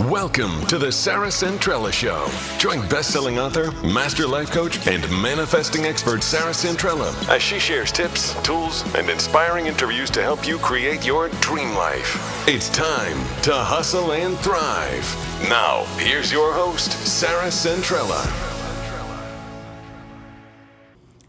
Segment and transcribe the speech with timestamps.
[0.00, 2.28] Welcome to the Sarah Centrella Show.
[2.58, 8.34] Join best-selling author, master life coach, and manifesting expert Sarah Centrella as she shares tips,
[8.42, 12.46] tools, and inspiring interviews to help you create your dream life.
[12.46, 15.48] It's time to hustle and thrive.
[15.48, 18.45] Now, here's your host, Sarah Centrella.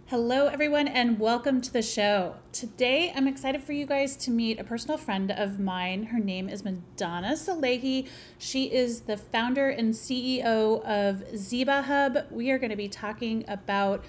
[0.09, 2.35] Hello, everyone, and welcome to the show.
[2.53, 6.03] Today, I'm excited for you guys to meet a personal friend of mine.
[6.03, 8.07] Her name is Mandana Salehi.
[8.38, 12.20] She is the founder and CEO of Ziba Hub.
[12.31, 14.05] We are going to be talking about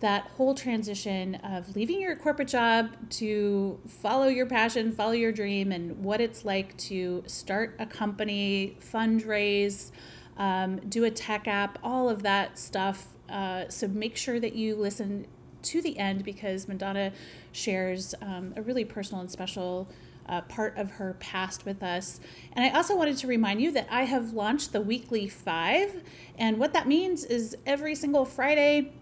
[0.00, 5.70] that whole transition of leaving your corporate job to follow your passion, follow your dream,
[5.70, 9.90] and what it's like to start a company, fundraise,
[10.38, 14.76] um, do a tech app, all of that stuff uh, so make sure that you
[14.76, 15.26] listen
[15.62, 17.12] to the end because Mandana
[17.52, 19.88] shares um, a really personal and special
[20.28, 22.20] uh, part of her past with us.
[22.52, 26.02] And I also wanted to remind you that I have launched the weekly five.
[26.38, 28.92] And what that means is every single Friday,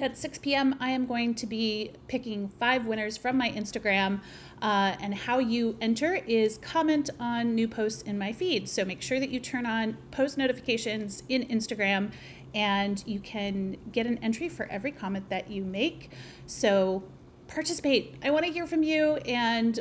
[0.00, 4.20] at 6 p.m., I am going to be picking five winners from my Instagram.
[4.60, 8.68] Uh, and how you enter is comment on new posts in my feed.
[8.68, 12.10] So make sure that you turn on post notifications in Instagram
[12.54, 16.10] and you can get an entry for every comment that you make.
[16.46, 17.02] So
[17.48, 18.16] participate.
[18.22, 19.80] I want to hear from you and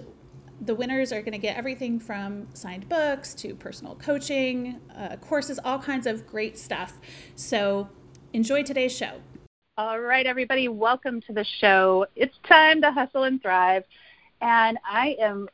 [0.59, 5.59] the winners are going to get everything from signed books to personal coaching, uh, courses,
[5.63, 6.99] all kinds of great stuff.
[7.35, 7.89] So
[8.31, 9.21] enjoy today's show.
[9.77, 12.05] All right, everybody, welcome to the show.
[12.15, 13.83] It's time to hustle and thrive.
[14.39, 15.49] And I am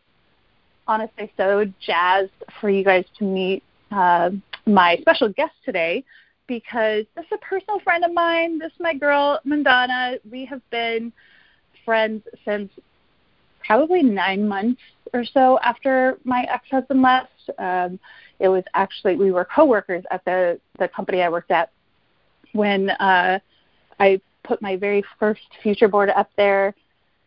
[0.87, 4.31] honestly so jazzed for you guys to meet uh,
[4.65, 6.03] my special guest today
[6.49, 8.57] because this is a personal friend of mine.
[8.57, 10.17] This is my girl, Mandana.
[10.29, 11.13] We have been
[11.85, 12.71] friends since
[13.65, 14.81] probably nine months
[15.13, 17.29] or so after my ex-husband left.
[17.59, 17.99] Um,
[18.39, 21.71] it was actually we were coworkers at the the company I worked at
[22.53, 23.39] when uh,
[23.99, 26.73] I put my very first future board up there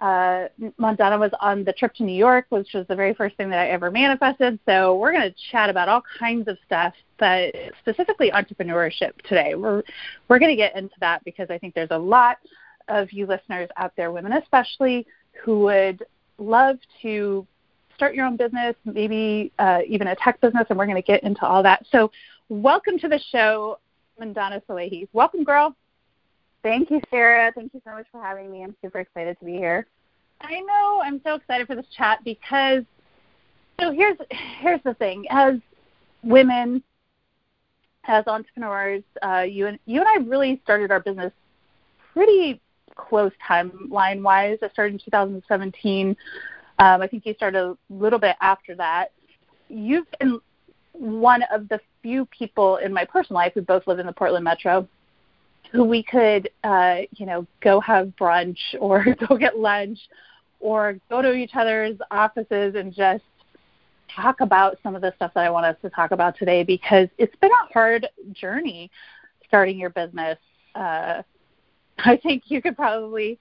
[0.02, 0.48] uh,
[0.78, 3.60] Mandana was on the trip to New York, which was the very first thing that
[3.60, 4.58] I ever manifested.
[4.66, 9.54] So we're going to chat about all kinds of stuff, but specifically entrepreneurship today.
[9.54, 9.84] We're
[10.26, 12.38] we're going to get into that because I think there's a lot
[12.88, 15.06] of you listeners out there, women especially,
[15.44, 16.04] who would
[16.36, 17.46] love to
[17.94, 21.22] start your own business, maybe uh, even a tech business, and we're going to get
[21.22, 21.86] into all that.
[21.92, 22.10] So
[22.48, 23.78] welcome to the show,
[24.19, 25.06] Mandana Salehi.
[25.12, 25.76] Welcome, girl.
[26.62, 27.53] Thank you, Sarah.
[27.55, 28.62] Thank you so much for having me.
[28.62, 29.87] I'm super excited to be here.
[30.41, 31.00] I know.
[31.05, 32.84] I'm so excited for this chat because
[33.81, 34.17] so here's
[34.61, 35.25] here's the thing.
[35.31, 35.55] As
[36.23, 36.83] women,
[38.05, 41.33] as entrepreneurs, uh, you and you and I really started our business
[42.12, 42.61] pretty
[42.94, 44.59] close timeline wise.
[44.62, 46.17] I started in 2017.
[46.79, 49.12] Um, I think you started a little bit after that.
[49.69, 50.41] You've been
[50.93, 53.53] one of the few people in my personal life.
[53.55, 54.89] We both live in the Portland metro
[55.72, 59.99] who we could, uh, you know, go have brunch or go get lunch
[60.60, 63.25] or go to each other's offices and just
[64.15, 67.09] talk about some of the stuff that I want us to talk about today because
[67.19, 68.91] it's been a hard journey
[69.49, 70.38] starting your business.
[70.75, 71.22] Uh,
[71.99, 73.38] I think you could probably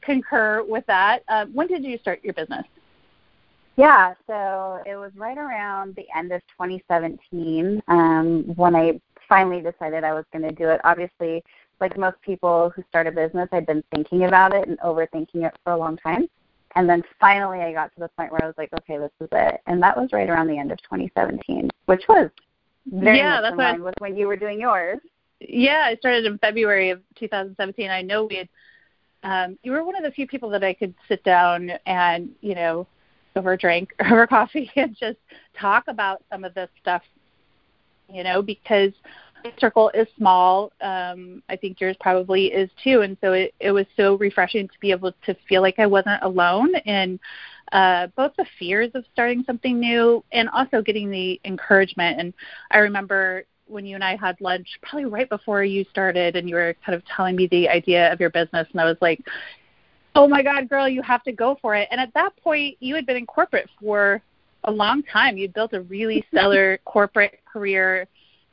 [0.00, 1.20] concur with that.
[1.28, 2.64] Uh, when did you start your business?
[3.76, 8.98] Yeah, so it was right around the end of 2017 um, when I
[9.28, 10.80] finally decided I was going to do it.
[10.84, 11.42] Obviously,
[11.80, 15.54] like most people who start a business, I'd been thinking about it and overthinking it
[15.62, 16.28] for a long time.
[16.74, 19.28] And then finally, I got to the point where I was like, okay, this is
[19.32, 19.60] it.
[19.66, 22.30] And that was right around the end of 2017, which was
[22.86, 24.98] very yeah, much that's in line with when you were doing yours.
[25.40, 27.90] Yeah, I started in February of 2017.
[27.90, 28.48] I know we had.
[29.22, 32.54] Um, you were one of the few people that I could sit down and you
[32.54, 32.86] know
[33.34, 35.18] over a drink, over coffee, and just
[35.58, 37.02] talk about some of this stuff
[38.12, 38.92] you know, because
[39.58, 40.72] circle is small.
[40.80, 43.02] Um, I think yours probably is too.
[43.02, 46.22] And so it, it was so refreshing to be able to feel like I wasn't
[46.22, 47.20] alone in
[47.72, 52.20] uh, both the fears of starting something new and also getting the encouragement.
[52.20, 52.34] And
[52.70, 56.54] I remember when you and I had lunch, probably right before you started, and you
[56.54, 59.20] were kind of telling me the idea of your business, and I was like,
[60.14, 62.94] "Oh my God, girl, you have to go for it!" And at that point, you
[62.94, 64.22] had been in corporate for
[64.66, 65.36] a long time.
[65.36, 68.06] You built a really stellar corporate career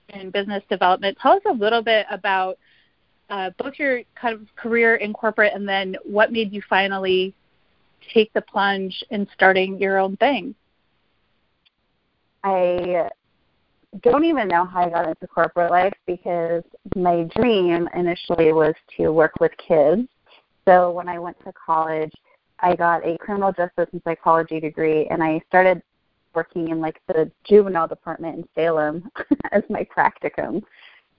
[0.10, 1.18] in business development.
[1.22, 2.58] Tell us a little bit about
[3.30, 7.34] uh, both your kind of career in corporate and then what made you finally
[8.14, 10.54] take the plunge in starting your own thing.
[12.44, 13.10] I
[14.02, 16.64] don't even know how I got into corporate life because
[16.96, 20.08] my dream initially was to work with kids.
[20.66, 22.12] So when I went to college,
[22.60, 25.82] I got a criminal justice and psychology degree and I started
[26.36, 29.10] working in like the juvenile department in Salem
[29.52, 30.62] as my practicum.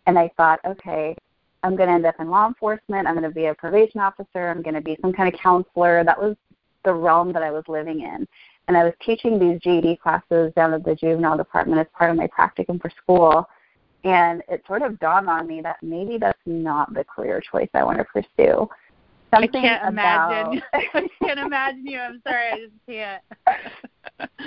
[0.07, 1.17] And I thought, okay,
[1.63, 3.07] I'm going to end up in law enforcement.
[3.07, 4.49] I'm going to be a probation officer.
[4.51, 6.05] I'm going to be some kind of counselor.
[6.05, 6.37] That was
[6.85, 8.29] the realm that I was living in.
[8.69, 12.17] And I was teaching these GED classes down at the juvenile department as part of
[12.17, 13.49] my practicum for school.
[14.05, 17.85] And it sort of dawned on me that maybe that's not the career choice I
[17.85, 18.69] want to pursue.
[19.35, 20.53] Something I can't about...
[20.53, 20.63] imagine.
[20.73, 21.99] I can't imagine you.
[21.99, 23.23] I'm sorry, I just can't.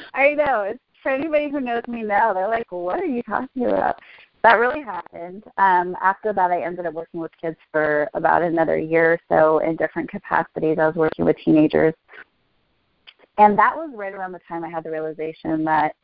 [0.13, 0.61] I know.
[0.61, 3.99] It's for anybody who knows me now, they're like, "What are you talking about?"
[4.43, 5.43] That really happened.
[5.57, 9.59] Um, after that, I ended up working with kids for about another year or so
[9.59, 10.77] in different capacities.
[10.79, 11.93] I was working with teenagers,
[13.37, 15.95] and that was right around the time I had the realization that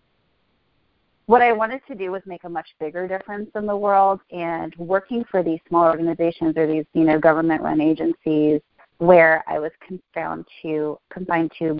[1.25, 4.75] what I wanted to do was make a much bigger difference in the world and
[4.75, 8.59] working for these small organizations or these, you know, government run agencies
[8.99, 11.79] where I was confined to confined to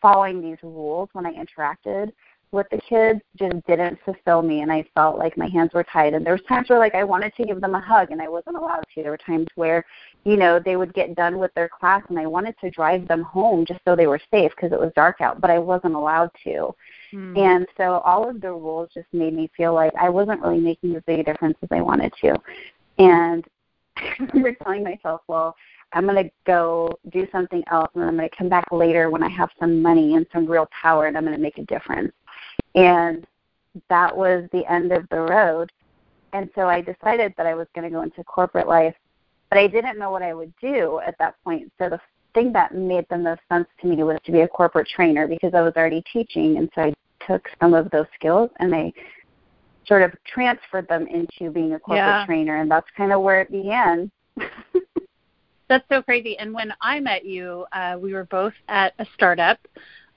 [0.00, 2.12] following these rules when I interacted
[2.54, 6.14] with the kids just didn't fulfill me and I felt like my hands were tied
[6.14, 8.28] and there was times where like I wanted to give them a hug and I
[8.28, 9.02] wasn't allowed to.
[9.02, 9.84] There were times where,
[10.24, 13.22] you know, they would get done with their class and I wanted to drive them
[13.22, 16.30] home just so they were safe because it was dark out, but I wasn't allowed
[16.44, 16.72] to.
[17.12, 17.36] Mm.
[17.36, 20.94] And so all of the rules just made me feel like I wasn't really making
[20.94, 22.36] as big a difference as I wanted to.
[22.98, 23.44] And
[23.96, 25.54] I remember telling myself, well,
[25.92, 29.22] I'm going to go do something else and I'm going to come back later when
[29.22, 32.12] I have some money and some real power and I'm going to make a difference.
[32.74, 33.26] And
[33.88, 35.70] that was the end of the road.
[36.32, 38.94] And so I decided that I was going to go into corporate life,
[39.50, 41.70] but I didn't know what I would do at that point.
[41.78, 42.00] So the
[42.34, 45.54] thing that made the most sense to me was to be a corporate trainer because
[45.54, 46.56] I was already teaching.
[46.56, 46.94] And so I
[47.24, 48.92] took some of those skills and I
[49.86, 52.26] sort of transferred them into being a corporate yeah.
[52.26, 52.60] trainer.
[52.60, 54.10] And that's kind of where it began.
[55.68, 56.38] That's so crazy.
[56.38, 59.58] And when I met you, uh, we were both at a startup.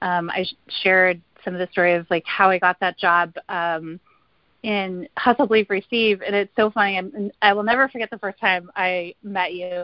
[0.01, 0.45] Um, I
[0.81, 3.99] shared some of the story of like how I got that job um,
[4.63, 6.97] in Hustle Believe Receive, and it's so funny.
[6.97, 9.83] And I will never forget the first time I met you.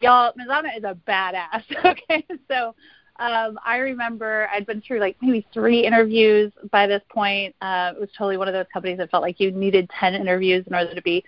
[0.00, 1.62] Y'all, Mandana is a badass.
[1.84, 2.74] Okay, so
[3.18, 7.54] um, I remember I'd been through like maybe three interviews by this point.
[7.60, 10.66] Uh, it was totally one of those companies that felt like you needed ten interviews
[10.66, 11.24] in order to be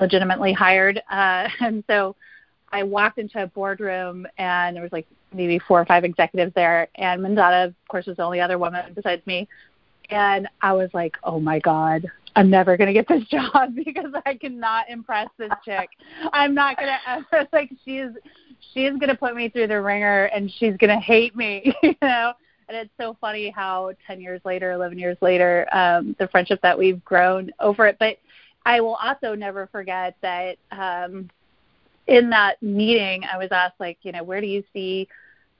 [0.00, 2.16] legitimately hired, uh, and so
[2.70, 6.88] I walked into a boardroom and there was like maybe four or five executives there,
[6.96, 9.48] and Mandana, of course, was the only other woman besides me.
[10.12, 12.06] And I was like, oh my God,
[12.36, 15.88] I'm never to get this job because I cannot impress this chick.
[16.32, 18.10] I'm not to, ever like, she's,
[18.72, 22.32] she's to put me through the ringer and she's to hate me, you know?
[22.68, 26.78] And it's so funny how 10 years later, 11 years later, um, the friendship that
[26.78, 27.96] we've grown over it.
[27.98, 28.18] But
[28.64, 31.28] I will also never forget that, um,
[32.06, 35.08] in that meeting, I was asked, like, you know, where do you see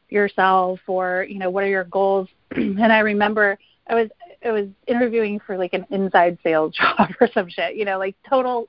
[0.08, 2.28] yourself, or you know, what are your goals?
[2.50, 4.10] and I remember I was
[4.44, 8.16] I was interviewing for like an inside sales job or some shit, you know, like
[8.28, 8.68] total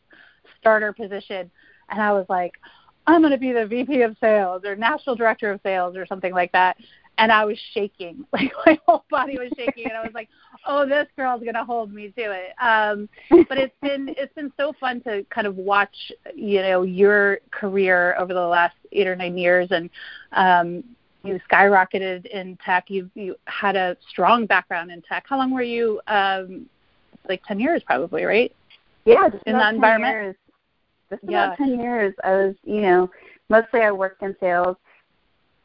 [0.60, 1.50] starter position,
[1.90, 2.54] and I was like,
[3.06, 6.34] I'm going to be the VP of sales or national director of sales or something
[6.34, 6.78] like that.
[7.18, 10.30] And I was shaking, like my whole body was shaking, and I was like,
[10.66, 13.08] "Oh, this girl's gonna hold me to it." Um,
[13.48, 18.16] but it's been it's been so fun to kind of watch, you know, your career
[18.18, 19.92] over the last eight or nine years, and
[20.32, 20.84] um,
[21.24, 22.90] you skyrocketed in tech.
[22.90, 25.26] You you had a strong background in tech.
[25.28, 26.02] How long were you?
[26.08, 26.68] Um,
[27.28, 28.54] like ten years, probably, right?
[29.06, 30.14] Yeah, in that environment.
[30.14, 30.36] Years.
[31.10, 31.66] Just about yeah.
[31.66, 32.14] ten years.
[32.24, 33.10] I was, you know,
[33.50, 34.78] mostly I worked in sales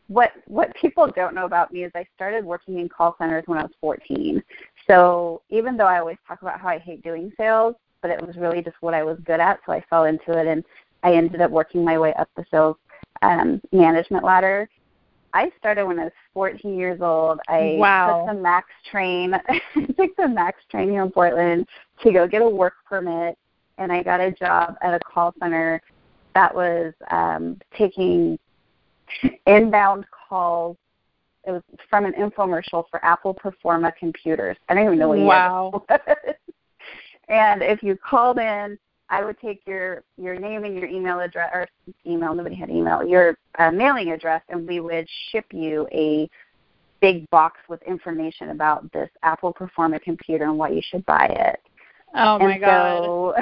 [0.09, 3.59] what what people don't know about me is I started working in call centers when
[3.59, 4.43] I was 14.
[4.87, 8.37] So even though I always talk about how I hate doing sales, but it was
[8.37, 10.65] really just what I was good at, so I fell into it and
[11.03, 12.77] I ended up working my way up the sales
[13.23, 14.69] um, management ladder.
[15.35, 17.41] I started when I was 14 years old.
[17.49, 18.25] I wow.
[18.27, 19.33] took the Max train,
[19.97, 21.67] took the Max train here in Portland
[22.03, 23.37] to go get a work permit,
[23.79, 25.83] and I got a job at a call center
[26.35, 28.39] that was um, taking
[29.47, 30.77] inbound calls.
[31.47, 34.57] It was from an infomercial for Apple Performa computers.
[34.69, 35.85] I don't even know what wow.
[37.29, 38.79] and if you called in,
[39.11, 41.69] I would take your your name and your email address or
[42.07, 42.35] email.
[42.35, 43.05] Nobody had email.
[43.05, 46.29] Your uh, mailing address, and we would ship you a
[47.01, 51.61] big box with information about this Apple Performa computer and why you should buy it.
[52.15, 53.05] Oh and my god!
[53.05, 53.35] So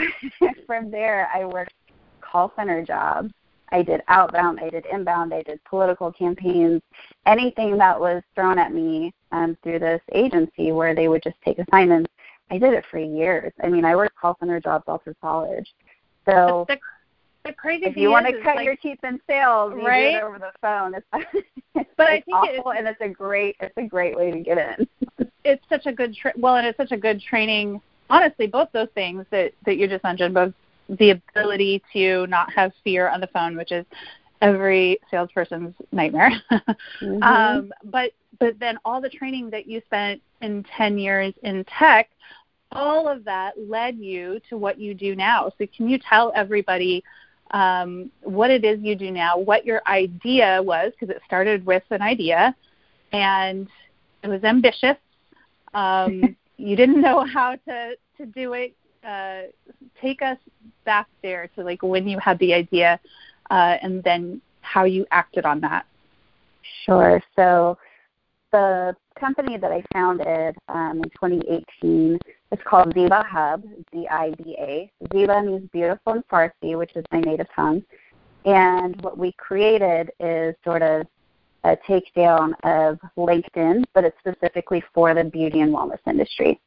[0.66, 1.74] from there, I worked
[2.20, 3.32] call center jobs
[3.70, 6.82] I did outbound, I did inbound, I did political campaigns,
[7.26, 11.58] anything that was thrown at me um, through this agency where they would just take
[11.58, 12.10] assignments.
[12.50, 13.52] I did it for years.
[13.62, 15.66] I mean, I worked call center jobs all through college.
[16.26, 16.78] So the,
[17.44, 20.12] the crazy if you want to cut like, your teeth in sales, you right?
[20.12, 20.94] do it over the phone.
[20.94, 21.06] It's,
[21.74, 24.40] but it's I think awful, it's, and it's a great it's a great way to
[24.40, 25.28] get in.
[25.44, 27.80] it's such a good tra- well, and it's such a good training.
[28.08, 30.54] Honestly, both those things that that you just mentioned, both
[30.88, 33.84] the ability to not have fear on the phone, which is
[34.40, 36.30] every salesperson's nightmare.
[36.50, 37.22] mm-hmm.
[37.22, 42.10] um, but but then all the training that you spent in 10 years in tech,
[42.72, 45.50] all of that led you to what you do now.
[45.58, 47.02] So can you tell everybody
[47.52, 51.84] um, what it is you do now, what your idea was, because it started with
[51.90, 52.54] an idea,
[53.12, 53.68] and
[54.22, 54.96] it was ambitious.
[55.74, 58.74] Um, you didn't know how to to do it.
[59.06, 59.42] Uh,
[60.00, 60.38] take us
[60.84, 62.98] back there to like when you had the idea,
[63.50, 65.86] uh, and then how you acted on that.
[66.84, 67.22] Sure.
[67.36, 67.78] So
[68.56, 72.18] the company that I founded um, in 2018
[72.52, 73.62] is called Ziba Hub,
[73.94, 74.90] Z-I-B-A.
[75.12, 77.82] Ziba means beautiful in Farsi, which is my native tongue.
[78.46, 81.06] And what we created is sort of
[81.64, 86.58] a takedown of LinkedIn, but it's specifically for the beauty and wellness industry.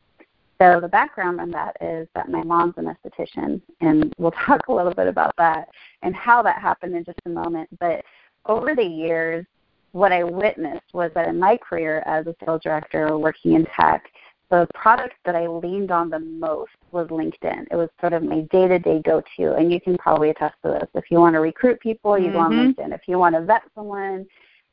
[0.61, 4.73] So the background on that is that my mom's an esthetician, and we'll talk a
[4.73, 5.69] little bit about that
[6.03, 7.67] and how that happened in just a moment.
[7.79, 8.03] But
[8.45, 9.45] over the years,
[9.91, 14.03] what I witnessed was that in my career as a sales director working in tech,
[14.49, 17.67] the product that I leaned on the most was LinkedIn.
[17.69, 20.55] It was sort of my day to day go to, and you can probably attest
[20.63, 20.89] to this.
[20.95, 22.33] If you want to recruit people, you mm-hmm.
[22.33, 22.81] go on mm-hmm.
[22.81, 22.93] LinkedIn.
[22.93, 24.25] If you want to vet someone,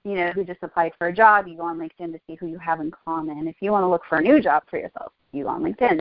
[0.04, 2.46] you know, who just applied for a job, you go on LinkedIn to see who
[2.46, 3.48] you have in common.
[3.48, 5.98] If you want to look for a new job for yourself, you go on LinkedIn.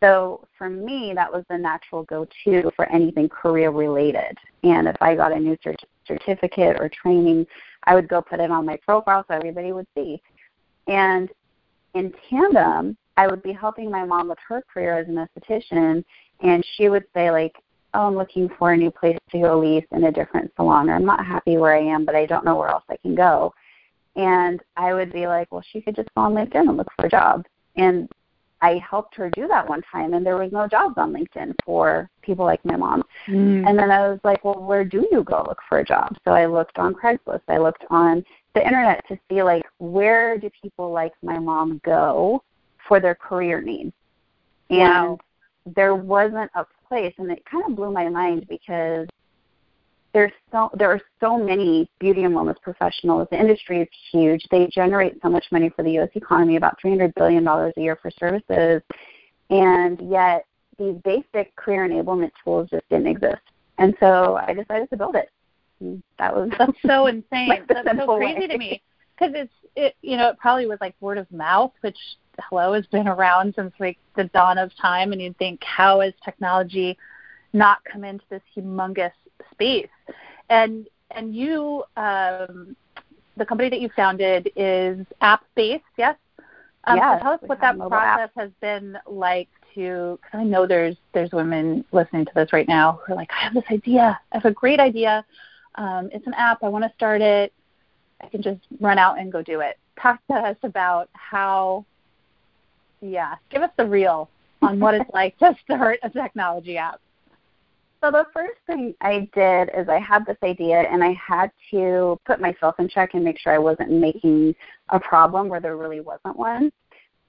[0.00, 4.36] So for me, that was the natural go-to for anything career related.
[4.62, 7.46] And if I got a new cert- certificate or training,
[7.84, 10.20] I would go put it on my profile so everybody would see.
[10.86, 11.30] And
[11.94, 16.04] in tandem, I would be helping my mom with her career as an esthetician,
[16.40, 17.56] and she would say like,
[17.94, 20.94] "Oh, I'm looking for a new place to go lease in a different salon, or
[20.94, 23.54] I'm not happy where I am, but I don't know where else I can go."
[24.16, 27.06] And I would be like, "Well, she could just go on LinkedIn and look for
[27.06, 28.08] a job." And
[28.62, 32.08] I helped her do that one time, and there was no jobs on LinkedIn for
[32.22, 33.02] people like my mom.
[33.26, 33.68] Mm.
[33.68, 36.16] And then I was like, well, where do you go look for a job?
[36.24, 37.42] So I looked on Craigslist.
[37.48, 42.42] I looked on the internet to see like where do people like my mom go
[42.88, 43.92] for their career needs.
[44.70, 45.18] And wow.
[45.76, 49.06] there wasn't a place, and it kind of blew my mind because
[50.16, 53.28] there's so there are so many beauty and wellness professionals.
[53.30, 54.42] The industry is huge.
[54.50, 56.08] They generate so much money for the U.S.
[56.14, 58.80] economy, about 300 billion dollars a year for services,
[59.50, 60.46] and yet
[60.78, 63.42] these basic career enablement tools just didn't exist.
[63.76, 65.28] And so I decided to build it.
[65.80, 67.48] And that was that's so insane.
[67.48, 68.46] like that's so crazy way.
[68.46, 68.82] to me
[69.18, 71.98] because it's it you know it probably was like word of mouth, which
[72.48, 76.14] hello has been around since like the dawn of time, and you'd think how has
[76.24, 76.96] technology
[77.52, 79.12] not come into this humongous
[79.52, 79.88] space.
[80.48, 82.76] And and you, um,
[83.36, 86.16] the company that you founded is app based, yes?
[86.84, 90.18] Um, yes, so tell us what that process has been like to.
[90.22, 93.44] Because I know there's there's women listening to this right now who are like, I
[93.44, 94.18] have this idea.
[94.32, 95.24] I have a great idea.
[95.76, 96.62] Um, it's an app.
[96.62, 97.52] I want to start it.
[98.20, 99.78] I can just run out and go do it.
[100.00, 101.84] Talk to us about how.
[103.02, 104.30] Yeah, give us the real
[104.62, 107.00] on what it's like to start a technology app.
[108.02, 112.18] So the first thing I did is I had this idea and I had to
[112.26, 114.54] put myself in check and make sure I wasn't making
[114.90, 116.70] a problem where there really wasn't one.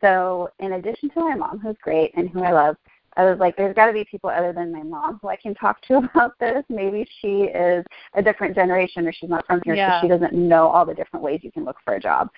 [0.02, 2.76] So in addition to my mom, who's great and who I love,
[3.16, 5.56] I was like, there's got to be people other than my mom who I can
[5.56, 6.64] talk to about this.
[6.70, 7.84] Maybe she is
[8.14, 10.00] a different generation or she's not from here, yeah.
[10.00, 12.30] so she doesn't know all the different ways you can look for a job.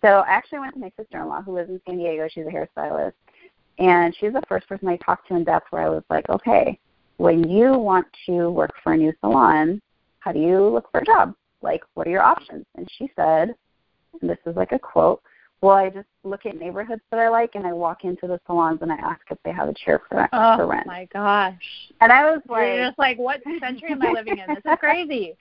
[0.00, 2.28] So I actually went to my sister-in-law who lives in San Diego.
[2.30, 3.14] She's a hairstylist.
[3.80, 6.78] And she's the first person I talked to in depth where I was like, okay,
[7.18, 9.82] when you want to work for a new salon,
[10.20, 11.34] how do you look for a job?
[11.62, 12.64] Like, what are your options?
[12.76, 13.54] And she said,
[14.20, 15.20] and this is like a quote,
[15.60, 18.78] well, I just look at neighborhoods that I like and I walk into the salons
[18.82, 20.30] and I ask if they have a chair for, rent.
[20.32, 20.86] oh, for rent.
[20.86, 21.60] my gosh.
[22.00, 24.54] And I was like, You're just like, what century am I living in?
[24.54, 25.36] This is crazy.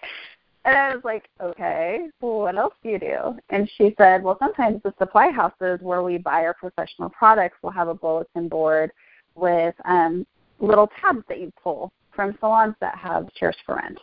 [0.66, 3.38] And I was like, okay, well, what else do you do?
[3.52, 7.72] And she said, well, sometimes the supply houses where we buy our professional products will
[7.72, 8.92] have a bulletin board
[9.36, 10.26] with um,
[10.60, 14.00] little tabs that you pull from salons that have chairs for rent.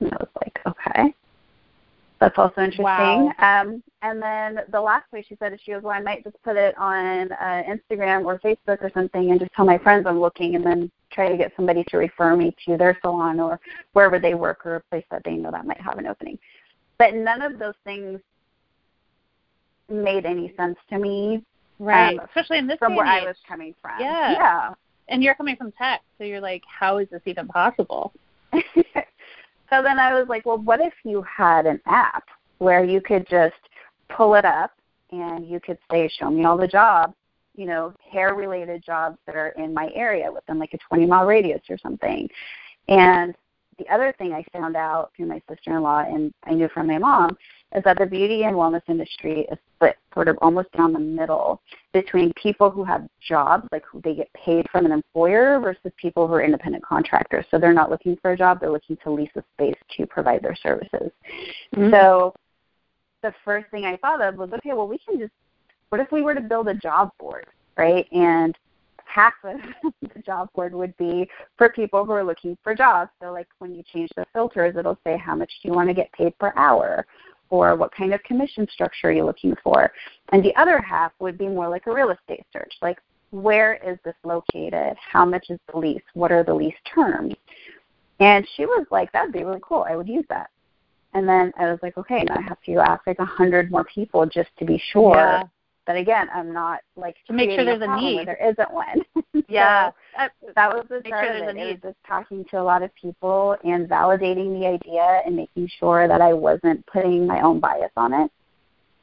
[0.00, 1.14] And I was like, okay.
[2.18, 2.84] That's also interesting.
[2.84, 3.32] Wow.
[3.38, 6.40] Um, and then the last way she said is she goes, well, I might just
[6.44, 10.20] put it on uh, Instagram or Facebook or something and just tell my friends I'm
[10.20, 13.58] looking and then try to get somebody to refer me to their salon or
[13.92, 16.38] wherever they work or a place that they know that might have an opening.
[16.98, 18.20] But none of those things
[19.88, 21.42] made any sense to me.
[21.80, 22.18] Right.
[22.18, 23.24] Um, Especially in this from where age.
[23.24, 24.00] I was coming from.
[24.00, 24.32] Yeah.
[24.32, 24.74] Yeah
[25.08, 28.12] and you're coming from tech, so you're like, how is this even possible?
[28.52, 28.62] so
[29.70, 32.24] then I was like, well, what if you had an app
[32.58, 33.54] where you could just
[34.08, 34.72] pull it up
[35.10, 37.14] and you could say, show me all the jobs,
[37.56, 41.26] you know, hair related jobs that are in my area within like a 20 mile
[41.26, 42.28] radius or something.
[42.88, 43.34] And
[43.82, 46.86] the other thing I found out through my sister in law and I knew from
[46.86, 47.36] my mom
[47.74, 51.60] is that the beauty and wellness industry is split sort of almost down the middle
[51.92, 56.28] between people who have jobs, like who they get paid from an employer, versus people
[56.28, 57.44] who are independent contractors.
[57.50, 60.42] So they're not looking for a job, they're looking to lease a space to provide
[60.42, 61.10] their services.
[61.74, 61.90] Mm-hmm.
[61.90, 62.34] So
[63.22, 65.32] the first thing I thought of was, okay, well, we can just,
[65.88, 67.46] what if we were to build a job board,
[67.76, 68.06] right?
[68.12, 68.56] And
[69.12, 69.60] half of
[70.14, 73.10] the job board would be for people who are looking for jobs.
[73.20, 75.94] So, like when you change the filters, it'll say how much do you want to
[75.94, 77.06] get paid per hour,
[77.50, 79.92] or what kind of commission structure are you looking for.
[80.30, 82.98] And the other half would be more like a real estate search, like
[83.32, 84.96] where is this located?
[85.10, 86.02] How much is the lease?
[86.14, 87.34] What are the lease terms?
[88.20, 89.84] And she was like, that'd be really cool.
[89.88, 90.50] I would use that.
[91.14, 93.84] And then I was like, okay, now I have to ask like a hundred more
[93.84, 95.16] people just to be sure.
[95.16, 95.42] Yeah.
[95.86, 98.28] But again, I'm not like to make sure there's a, a need.
[98.28, 99.02] There isn't one.
[99.48, 101.60] yeah, uh, so that was the start sure of it.
[101.60, 105.68] It was just talking to a lot of people and validating the idea and making
[105.80, 108.30] sure that I wasn't putting my own bias on it.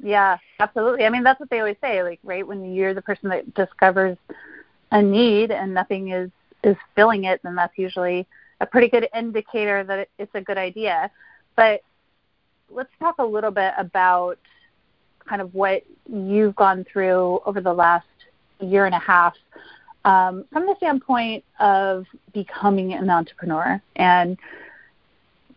[0.02, 1.06] Yeah, absolutely.
[1.06, 2.02] I mean, that's what they always say.
[2.02, 4.18] Like, right when you're the person that discovers
[4.92, 6.32] a need and nothing is
[6.64, 8.26] is filling it, then that's usually
[8.62, 11.12] a pretty good indicator that it's a good idea.
[11.56, 11.82] But
[12.70, 14.38] let's talk a little bit about
[15.30, 18.08] kind of what you've gone through over the last
[18.60, 19.34] year and a half
[20.06, 23.82] um, from the standpoint of becoming an entrepreneur.
[23.96, 24.38] And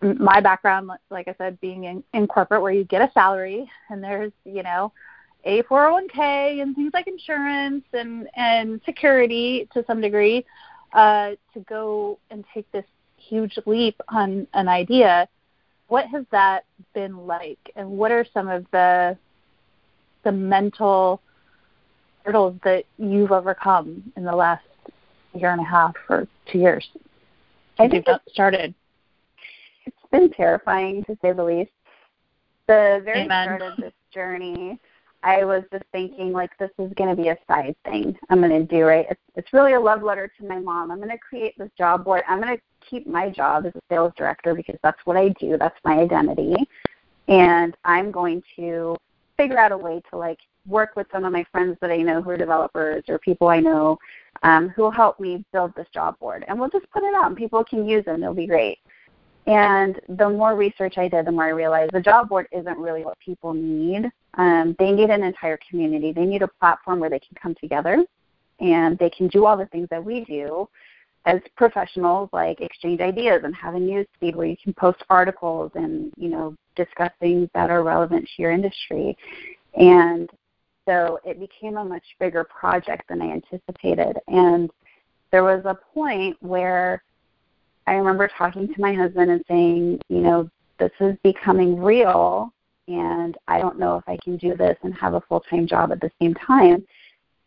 [0.03, 4.03] my background, like I said, being in, in corporate where you get a salary and
[4.03, 4.93] there's, you know,
[5.45, 10.45] a 401k and things like insurance and, and security to some degree,
[10.93, 12.85] uh, to go and take this
[13.17, 15.29] huge leap on an idea.
[15.89, 16.65] What has that
[16.95, 17.59] been like?
[17.77, 19.17] And what are some of the
[20.25, 21.21] the mental
[22.25, 24.65] hurdles that you've overcome in the last
[25.35, 26.89] year and a half or two years
[27.79, 28.75] I think you've started?
[29.87, 31.71] It's been terrifying to say the least.
[32.69, 33.47] The very Amen.
[33.47, 34.79] start of this journey,
[35.23, 38.51] I was just thinking like this is going to be a side thing I'm going
[38.51, 38.85] to do.
[38.85, 39.07] Right?
[39.11, 40.91] It's it's really a love letter to my mom.
[40.91, 42.23] I'm going to create this job board.
[42.29, 45.57] I'm going to keep my job as a sales director because that's what I do.
[45.59, 46.55] That's my identity,
[47.29, 48.97] and I'm going to
[49.43, 52.23] figure out a way to like work with some of my friends that I know
[52.23, 53.99] who are developers or people I know
[54.45, 56.45] um, who will help me build this job board.
[56.47, 58.23] And we'll just put it out and people can use them.
[58.23, 58.79] It'll be great.
[59.49, 63.05] And the more research I did, the more I realized the job board isn't really
[63.05, 64.09] what people need.
[64.35, 66.13] Um, they need an entire community.
[66.13, 68.05] They need a platform where they can come together
[68.61, 70.69] and they can do all the things that we do
[71.25, 75.71] as professionals, like exchange ideas and have a news feed where you can post articles
[75.75, 79.17] and you know discuss things that are relevant to your industry.
[79.75, 80.29] And
[80.89, 84.19] so it became a much bigger project than I anticipated.
[84.27, 84.71] And
[85.31, 87.03] there was a point where
[87.87, 92.53] I remember talking to my husband and saying, you know, this is becoming real
[92.89, 95.93] and I don't know if I can do this and have a full time job
[95.93, 96.85] at the same time.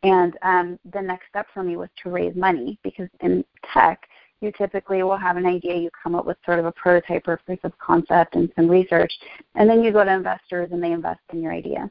[0.03, 4.07] And um, the next step for me was to raise money because in tech,
[4.41, 7.37] you typically will have an idea, you come up with sort of a prototype or
[7.45, 9.11] proof of concept and some research,
[9.55, 11.89] and then you go to investors and they invest in your idea.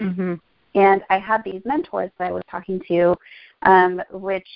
[0.00, 0.34] Mm-hmm.
[0.74, 3.16] And I had these mentors that I was talking to,
[3.62, 4.46] um, which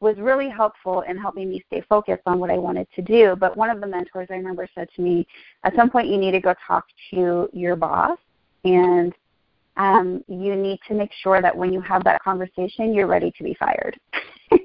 [0.00, 3.36] was really helpful in helping me stay focused on what I wanted to do.
[3.38, 5.26] But one of the mentors I remember said to me,
[5.64, 8.18] at some point you need to go talk to your boss
[8.64, 9.12] and
[9.76, 13.44] um, you need to make sure that when you have that conversation, you're ready to
[13.44, 13.98] be fired.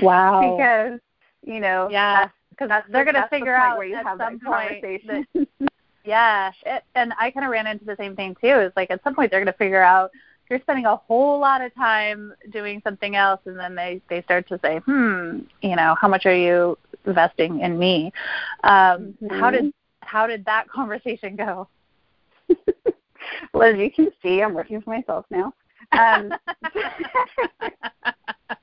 [0.00, 0.56] wow.
[0.56, 1.00] because
[1.44, 4.44] you know, yeah, because they're going to figure out where you at have some that
[4.44, 5.26] conversation.
[5.34, 5.68] That,
[6.04, 8.60] yeah, it, and I kind of ran into the same thing too.
[8.60, 10.10] Is like at some point they're going to figure out
[10.48, 14.48] you're spending a whole lot of time doing something else, and then they they start
[14.48, 18.12] to say, hmm, you know, how much are you investing in me?
[18.64, 19.40] Um, mm-hmm.
[19.40, 21.68] How did how did that conversation go?
[23.52, 25.52] well, as you can see, I'm working for myself now.
[25.92, 26.32] Um,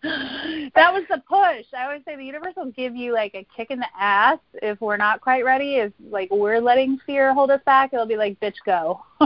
[0.03, 1.65] that was the push.
[1.77, 4.79] I always say the universe will give you like a kick in the ass if
[4.81, 5.75] we're not quite ready.
[5.75, 9.01] If like we're letting fear hold us back, it'll be like, bitch, go.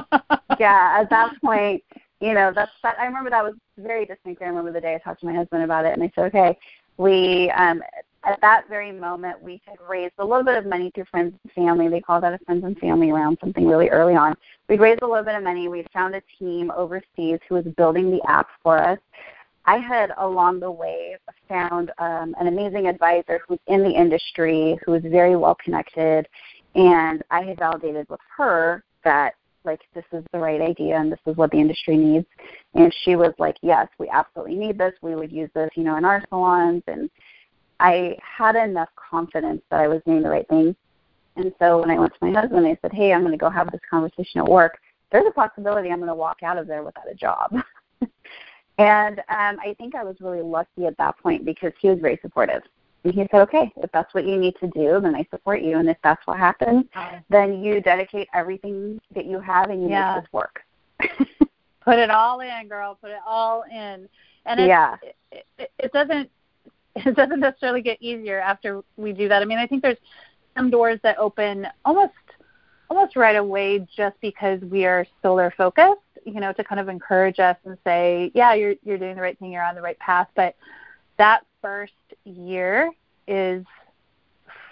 [0.59, 1.83] yeah, at that point,
[2.19, 2.97] you know, that's that.
[2.99, 4.41] I remember that was very distinct.
[4.41, 6.57] I remember the day I talked to my husband about it, and I said, okay,
[6.97, 7.81] we um
[8.25, 11.51] at that very moment we had raised a little bit of money through friends and
[11.53, 11.89] family.
[11.89, 14.35] They call that a friends and family round, something really early on.
[14.69, 15.67] We'd raised a little bit of money.
[15.67, 18.99] We'd found a team overseas who was building the app for us.
[19.65, 21.15] I had along the way
[21.47, 26.27] found um, an amazing advisor who's in the industry, who is very well connected,
[26.75, 31.19] and I had validated with her that like this is the right idea and this
[31.25, 32.25] is what the industry needs
[32.73, 35.95] and she was like yes we absolutely need this we would use this you know
[35.95, 37.09] in our salons and
[37.83, 40.75] i had enough confidence that i was doing the right thing
[41.35, 43.49] and so when i went to my husband i said hey i'm going to go
[43.49, 44.79] have this conversation at work
[45.11, 47.53] there's a possibility i'm going to walk out of there without a job
[48.79, 52.17] and um i think i was really lucky at that point because he was very
[52.21, 52.63] supportive
[53.03, 55.77] and he said, okay, if that's what you need to do, then I support you.
[55.77, 56.85] And if that's what happens,
[57.29, 60.15] then you dedicate everything that you have and you yeah.
[60.15, 60.61] make this work.
[61.81, 62.97] Put it all in, girl.
[62.99, 64.07] Put it all in.
[64.45, 64.95] And it, yeah.
[65.31, 66.29] it, it, it doesn't
[67.05, 69.41] it doesn't necessarily get easier after we do that.
[69.41, 69.97] I mean, I think there's
[70.55, 72.13] some doors that open almost
[72.89, 77.39] almost right away just because we are solar focused, you know, to kind of encourage
[77.39, 80.27] us and say, yeah, you're you're doing the right thing, you're on the right path.
[80.35, 80.55] But
[81.17, 81.93] that first
[82.25, 82.91] year
[83.27, 83.65] is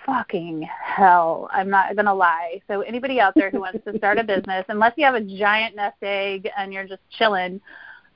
[0.06, 1.50] fucking hell.
[1.52, 2.62] I'm not going to lie.
[2.68, 5.76] So, anybody out there who wants to start a business, unless you have a giant
[5.76, 7.62] nest egg and you're just chilling,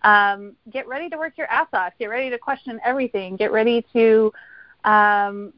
[0.05, 1.93] um, get ready to work your ass off.
[1.99, 3.35] Get ready to question everything.
[3.35, 4.31] Get ready to,
[4.83, 5.51] um,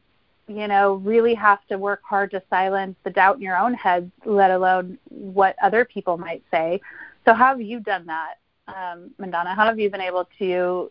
[0.48, 4.10] you know, really have to work hard to silence the doubt in your own head,
[4.24, 6.80] let alone what other people might say.
[7.24, 8.34] So, how have you done that,
[8.66, 9.54] um, Mandana?
[9.54, 10.90] How have you been able to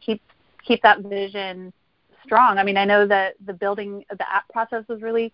[0.00, 0.22] keep
[0.64, 1.72] keep that vision
[2.24, 2.58] strong.
[2.58, 5.32] I mean, I know that the building the app process was really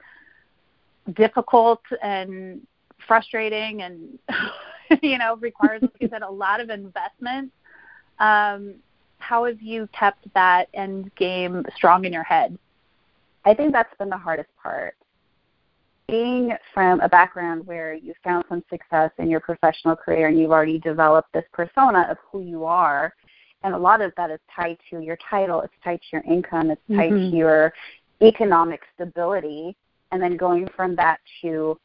[1.15, 2.67] difficult and
[3.07, 4.19] frustrating, and
[5.03, 7.53] you know requires, like you said, a lot of investment.
[8.21, 8.75] Um,
[9.19, 12.59] how have you kept that end game strong in your head?
[13.45, 14.95] I think that's been the hardest part.
[16.09, 20.51] Being from a background where you found some success in your professional career and you've
[20.51, 23.13] already developed this persona of who you are,
[23.63, 26.71] and a lot of that is tied to your title, it's tied to your income,
[26.71, 27.31] it's tied mm-hmm.
[27.31, 27.75] to your
[28.23, 29.77] economic stability,
[30.13, 31.79] and then going from that to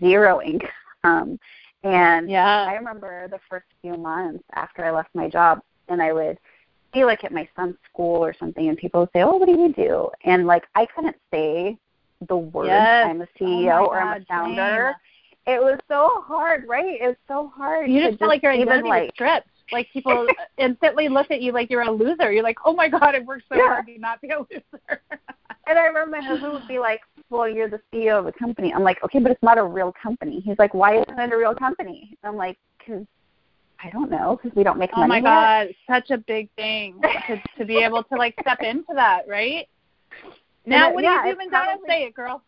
[0.00, 1.38] zero income.
[1.84, 2.66] And yeah.
[2.68, 6.38] I remember the first few months after I left my job, and I would
[6.92, 9.52] be like at my son's school or something, and people would say, "Oh, what do
[9.52, 11.76] you do?" And like I couldn't say
[12.26, 13.06] the word yes.
[13.08, 14.94] "I'm a CEO" oh or "I'm a founder."
[15.46, 17.00] It was so hard, right?
[17.00, 17.90] It was so hard.
[17.90, 20.26] You just felt like your identity like, was stripped like people
[20.58, 22.32] instantly look at you like you're a loser.
[22.32, 23.68] You're like, oh my god, I worked so yeah.
[23.68, 25.00] hard to not be a loser.
[25.66, 28.72] and I remember my husband would be like, well, you're the CEO of a company.
[28.72, 30.40] I'm like, okay, but it's not a real company.
[30.40, 32.16] He's like, why isn't it a real company?
[32.24, 33.06] I'm like, because
[33.82, 35.20] I don't know, because we don't make oh money.
[35.20, 38.92] Oh my god, such a big thing to to be able to like step into
[38.94, 39.68] that, right?
[40.66, 41.78] Now, what yeah, do you do, Mandana?
[41.86, 42.42] Say it, girl.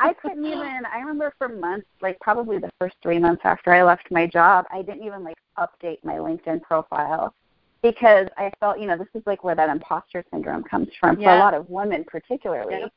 [0.00, 0.82] I couldn't even.
[0.92, 4.66] I remember for months, like probably the first three months after I left my job,
[4.72, 7.34] I didn't even like update my LinkedIn profile
[7.82, 11.28] because I felt, you know, this is like where that imposter syndrome comes from yeah.
[11.28, 12.80] for a lot of women, particularly.
[12.80, 12.92] Yep.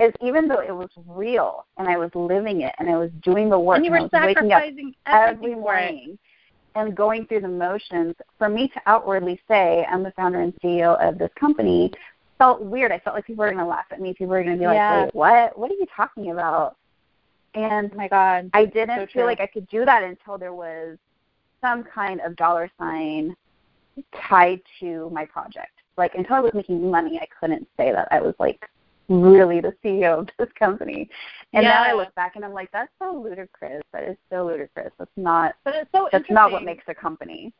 [0.00, 3.50] Is even though it was real and I was living it and I was doing
[3.50, 4.62] the work and you were and I was waking up
[5.06, 6.16] every morning
[6.78, 10.96] and going through the motions, for me to outwardly say I'm the founder and CEO
[11.06, 11.92] of this company
[12.38, 12.92] felt weird.
[12.92, 14.10] I felt like people were going to laugh at me.
[14.14, 15.02] People were going to be yeah.
[15.02, 15.58] like, "Wait, what?
[15.58, 16.76] What are you talking about?"
[17.54, 20.54] And oh my God, I didn't so feel like I could do that until there
[20.54, 20.96] was
[21.60, 23.34] some kind of dollar sign
[24.28, 25.72] tied to my project.
[25.96, 28.68] Like until I was making money, I couldn't say that I was like
[29.08, 31.08] really the CEO of this company.
[31.52, 31.70] And yeah.
[31.70, 33.82] now I look back and I'm like, that's so ludicrous.
[33.92, 34.92] That is so ludicrous.
[34.98, 35.54] That's not.
[35.64, 37.52] But it's so that's not what makes a company.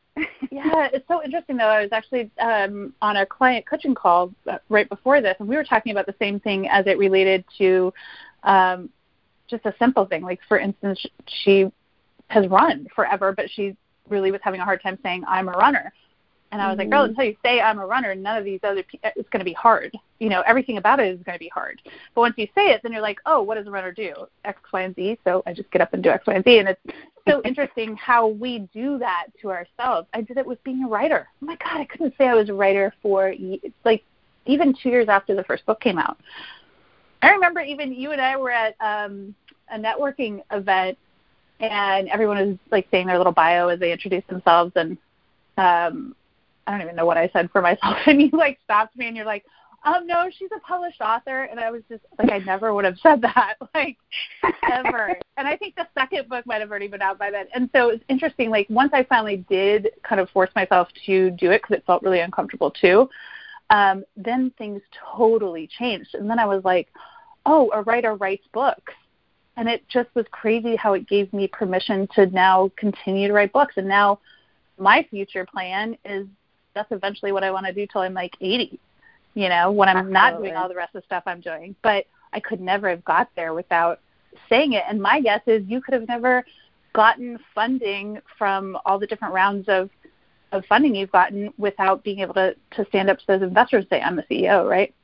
[0.51, 1.69] yeah, it's so interesting though.
[1.69, 5.57] I was actually um, on a client coaching call uh, right before this, and we
[5.57, 7.93] were talking about the same thing as it related to
[8.43, 8.91] um,
[9.49, 10.23] just a simple thing.
[10.23, 11.73] Like for instance, she
[12.29, 13.75] has run forever, but she
[14.09, 15.93] really was having a hard time saying I'm a runner.
[16.51, 17.11] And I was like, girl, mm-hmm.
[17.11, 19.53] until you say I'm a runner, none of these other, pe- it's going to be
[19.53, 19.95] hard.
[20.19, 21.83] You know, everything about it is going to be hard.
[22.15, 24.15] But once you say it, then you're like, oh, what does a runner do?
[24.45, 25.19] X, Y, and Z.
[25.25, 26.59] So I just get up and do X, Y, and Z.
[26.59, 26.81] And it's
[27.29, 30.09] so interesting how we do that to ourselves.
[30.15, 31.29] I did it with being a writer.
[31.43, 34.03] Oh my God, I couldn't say I was a writer for it's like
[34.47, 36.19] even two years after the first book came out.
[37.21, 39.35] I remember even you and I were at um,
[39.71, 40.97] a networking event
[41.61, 44.97] and everyone was like saying their little bio as they introduced themselves and
[45.57, 46.15] um
[46.69, 49.17] I don't even know what I said for myself and you like stopped me and
[49.17, 49.45] you're like,
[49.85, 52.99] Um, no, she's a published author and I was just like I never would have
[53.03, 53.97] said that, like
[54.71, 55.17] ever.
[55.39, 57.47] and I think the second book might have already been out by then.
[57.55, 61.51] And so it's interesting, like once I finally did kind of force myself to do
[61.51, 63.09] it because it felt really uncomfortable too,
[63.71, 64.83] um, then things
[65.17, 66.15] totally changed.
[66.15, 66.89] And then I was like,
[67.47, 68.93] Oh, a writer writes books
[69.57, 73.53] and it just was crazy how it gave me permission to now continue to write
[73.53, 74.21] books and now
[74.79, 76.27] my future plan is
[76.79, 78.79] that's eventually what I want to do till I'm like 80
[79.35, 80.13] you know when I'm Absolutely.
[80.15, 83.05] not doing all the rest of the stuff I'm doing but I could never have
[83.05, 84.01] got there without
[84.49, 86.45] saying it and my guess is you could have never
[86.95, 89.91] gotten funding from all the different rounds of
[90.53, 93.89] of funding you've gotten without being able to to stand up to those investors and
[93.91, 94.95] say I'm the CEO, right?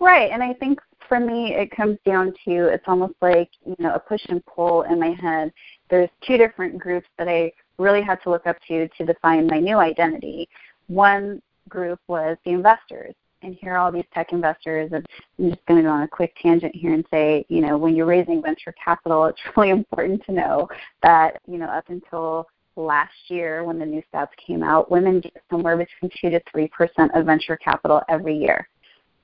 [0.00, 3.94] Right, and I think for me it comes down to it's almost like you know
[3.94, 5.52] a push and pull in my head.
[5.90, 9.60] There's two different groups that I really had to look up to to define my
[9.60, 10.48] new identity.
[10.88, 14.90] One group was the investors, and here are all these tech investors.
[14.92, 15.06] And
[15.38, 17.94] I'm just going to go on a quick tangent here and say, you know, when
[17.94, 20.68] you're raising venture capital, it's really important to know
[21.02, 25.36] that you know up until last year when the new stats came out, women get
[25.50, 28.68] somewhere between two to three percent of venture capital every year.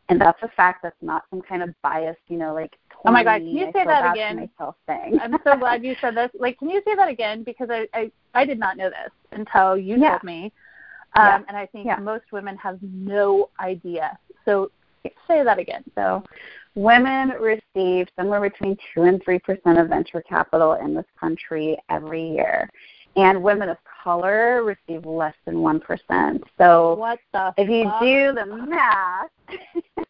[0.08, 3.24] And that's a fact that's not some kind of bias, you know, like Oh my
[3.24, 3.38] God!
[3.38, 4.50] Can you say that again?
[5.22, 6.30] I'm so glad you said this.
[6.38, 7.42] Like, can you say that again?
[7.42, 10.10] Because I I, I did not know this until you yeah.
[10.10, 10.52] told me,
[11.14, 11.42] um, yeah.
[11.48, 11.96] and I think yeah.
[11.96, 14.18] most women have no idea.
[14.44, 14.70] So
[15.26, 15.84] say that again.
[15.94, 16.22] So,
[16.74, 22.30] women receive somewhere between two and three percent of venture capital in this country every
[22.30, 22.68] year,
[23.16, 26.42] and women of color receive less than one percent.
[26.58, 27.54] So, what the?
[27.56, 28.00] If you fuck?
[28.00, 29.30] do the math.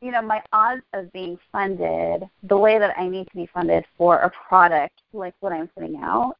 [0.00, 3.86] you know, my odds of being funded the way that I need to be funded
[3.96, 6.36] for a product like what I'm putting out,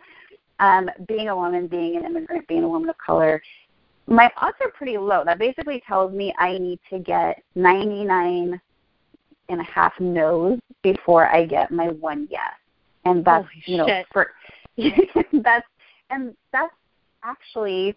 [0.60, 3.40] um, being a woman, being an immigrant, being a woman of color,
[4.06, 5.22] my odds are pretty low.
[5.24, 8.60] That basically tells me I need to get 99
[9.48, 12.52] and a half no's before I get my one yes.
[13.04, 14.06] And that's, Holy you know, shit.
[14.12, 14.30] for
[15.42, 15.66] that's
[16.10, 16.74] and that's
[17.22, 17.96] actually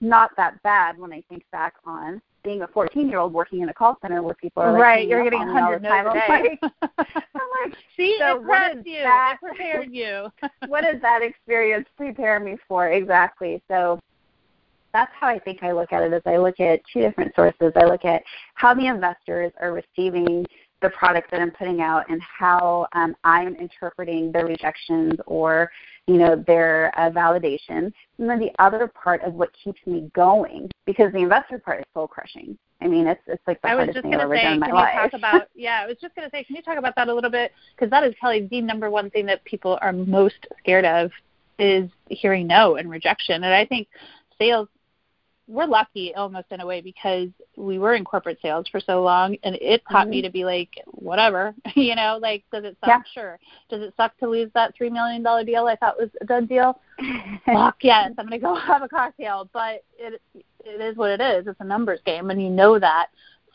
[0.00, 3.68] not that bad when I think back on being a 14 year old working in
[3.68, 6.58] a call center where people are like, right, you're getting 100 no's a day.
[6.98, 9.02] I'm like, See, so it prepped you.
[9.02, 9.38] that?
[9.42, 10.28] It prepared you.
[10.68, 13.62] what did that experience prepare me for exactly?
[13.68, 14.00] So
[14.96, 16.12] that's how I think I look at it.
[16.14, 17.72] Is I look at two different sources.
[17.76, 18.22] I look at
[18.54, 20.46] how the investors are receiving
[20.80, 25.70] the product that I'm putting out and how um, I'm interpreting their rejections or
[26.06, 27.92] you know their uh, validation.
[28.18, 31.86] And then the other part of what keeps me going because the investor part is
[31.92, 32.56] soul crushing.
[32.80, 34.54] I mean, it's it's like the I was hardest just thing I've ever say, done
[34.54, 34.94] in my can life.
[34.94, 35.48] you talk about?
[35.54, 37.52] Yeah, I was just going to say, can you talk about that a little bit?
[37.74, 41.10] Because that is probably the number one thing that people are most scared of
[41.58, 43.44] is hearing no and rejection.
[43.44, 43.88] And I think
[44.38, 44.68] sales,
[45.48, 49.36] we're lucky almost in a way because we were in corporate sales for so long,
[49.44, 50.10] and it taught Mm-hmm.
[50.10, 52.88] me to be like, whatever, you know, like, does it suck?
[52.88, 53.02] Yeah.
[53.14, 53.38] Sure.
[53.68, 56.46] Does it suck to lose that three million dollar deal I thought was a done
[56.46, 56.80] deal?
[57.46, 59.48] Fuck yes, I'm gonna go have a cocktail.
[59.52, 61.46] But it it is what it is.
[61.46, 63.08] It's a numbers game, and you know that.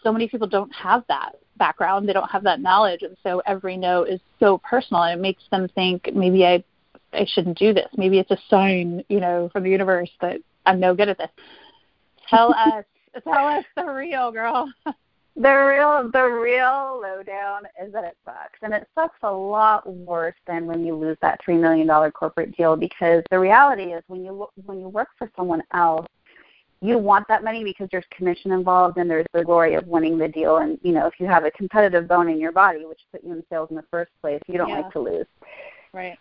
[0.03, 2.07] So many people don't have that background.
[2.07, 5.43] They don't have that knowledge, and so every no is so personal, and it makes
[5.51, 6.63] them think maybe I
[7.13, 7.87] I shouldn't do this.
[7.97, 11.29] Maybe it's a sign, you know, from the universe that I'm no good at this.
[12.31, 12.85] Tell us,
[13.23, 14.71] tell us the real girl.
[15.37, 18.59] The real the real lowdown is that it sucks.
[18.61, 22.55] And it sucks a lot worse than when you lose that three million dollar corporate
[22.57, 26.05] deal because the reality is when you when you work for someone else,
[26.81, 30.27] you want that money because there's commission involved and there's the glory of winning the
[30.27, 33.23] deal and you know, if you have a competitive bone in your body which put
[33.23, 34.81] you in sales in the first place, you don't Yeah.
[34.81, 35.27] like to lose.
[35.93, 36.17] Right.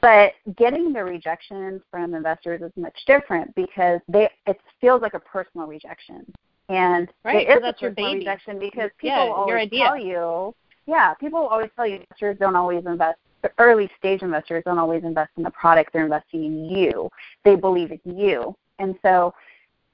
[0.00, 5.20] But getting the rejection from investors is much different because they it feels like a
[5.20, 6.24] personal rejection.
[6.68, 8.18] And Right, it is a that's your personal baby.
[8.20, 10.54] rejection because people Yeah, always tell you
[10.86, 13.18] yeah, people always tell you investors don't always invest
[13.58, 17.08] early stage investors don't always invest in the product, they're investing in you.
[17.44, 18.54] They believe in you.
[18.78, 19.34] And so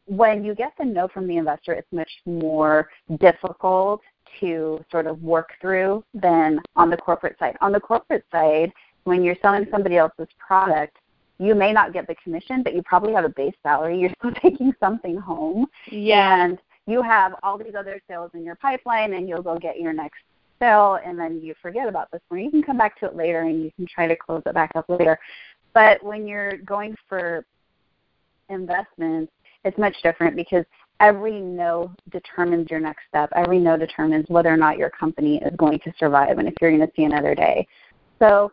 [0.07, 2.88] when you get the no from the investor, it's much more
[3.19, 4.01] difficult
[4.41, 7.57] to sort of work through than on the corporate side.
[7.61, 8.73] On the corporate side,
[9.05, 10.97] when you're selling somebody else's product,
[11.38, 13.99] you may not get the commission, but you probably have a base salary.
[14.01, 15.67] You're still taking something home.
[15.91, 16.45] Yeah.
[16.45, 19.93] And you have all these other sales in your pipeline, and you'll go get your
[19.93, 20.21] next
[20.61, 22.41] sale, and then you forget about this one.
[22.41, 24.73] You can come back to it later, and you can try to close it back
[24.77, 25.19] up later.
[25.75, 27.45] But when you're going for
[28.49, 29.33] investments,
[29.65, 30.65] it's much different because
[31.01, 33.31] every no determines your next step.
[33.35, 36.71] Every no determines whether or not your company is going to survive and if you're
[36.71, 37.67] going to see another day.
[38.19, 38.53] So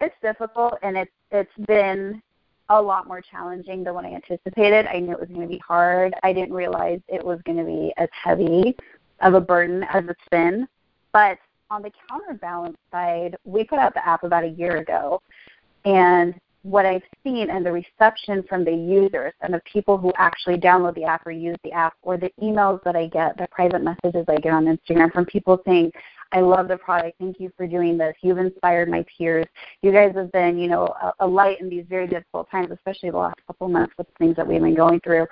[0.00, 2.22] it's difficult and it's it's been
[2.70, 4.86] a lot more challenging than what I anticipated.
[4.86, 6.14] I knew it was going to be hard.
[6.22, 8.76] I didn't realize it was going to be as heavy
[9.20, 10.68] of a burden as it's been.
[11.12, 11.38] But
[11.70, 15.22] on the counterbalance side, we put out the app about a year ago,
[15.84, 20.56] and what I've seen and the reception from the users and the people who actually
[20.56, 23.82] download the app or use the app, or the emails that I get, the private
[23.82, 25.92] messages I get on Instagram from people saying,
[26.32, 27.18] I love the product.
[27.18, 28.14] Thank you for doing this.
[28.20, 29.46] You've inspired my peers.
[29.82, 33.10] You guys have been, you know, a, a light in these very difficult times, especially
[33.10, 35.26] the last couple months with things that we've been going through.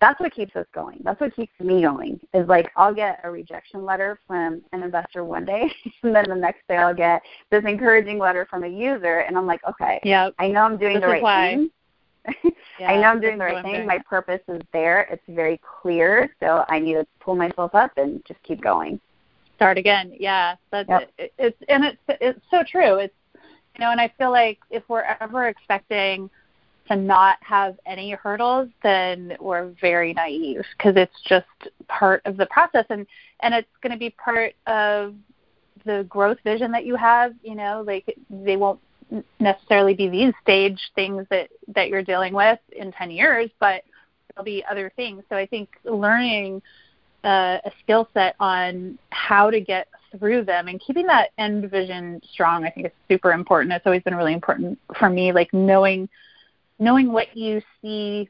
[0.00, 1.00] that's what keeps us going.
[1.04, 2.20] That's what keeps me going.
[2.34, 6.34] Is like I'll get a rejection letter from an investor one day, and then the
[6.34, 10.30] next day I'll get this encouraging letter from a user, and I'm like, okay, yeah,
[10.38, 11.54] I know I'm doing this the right why.
[11.54, 11.70] thing.
[12.78, 13.86] yeah, I know I'm doing the right thing.
[13.86, 15.08] My purpose is there.
[15.10, 16.34] It's very clear.
[16.40, 19.00] So I need to pull myself up and just keep going.
[19.62, 20.12] Start again.
[20.18, 21.10] Yeah, that's yep.
[21.18, 22.96] it, it's and it's it's so true.
[22.96, 26.28] It's you know, and I feel like if we're ever expecting
[26.88, 31.46] to not have any hurdles, then we're very naive because it's just
[31.86, 33.06] part of the process, and
[33.38, 35.14] and it's going to be part of
[35.84, 37.32] the growth vision that you have.
[37.44, 38.80] You know, like they won't
[39.38, 43.84] necessarily be these stage things that that you're dealing with in 10 years, but
[44.34, 45.22] there'll be other things.
[45.28, 46.62] So I think learning
[47.24, 52.20] uh, a skill set on how to get through them and keeping that end vision
[52.32, 53.72] strong, I think is super important.
[53.72, 56.08] It's always been really important for me, like knowing
[56.78, 58.28] knowing what you see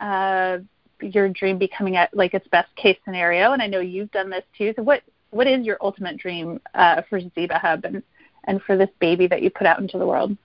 [0.00, 0.58] uh,
[1.00, 3.52] your dream becoming at like its best case scenario.
[3.52, 4.72] And I know you've done this too.
[4.76, 8.02] So what what is your ultimate dream uh, for Ziba Hub and
[8.44, 10.36] and for this baby that you put out into the world?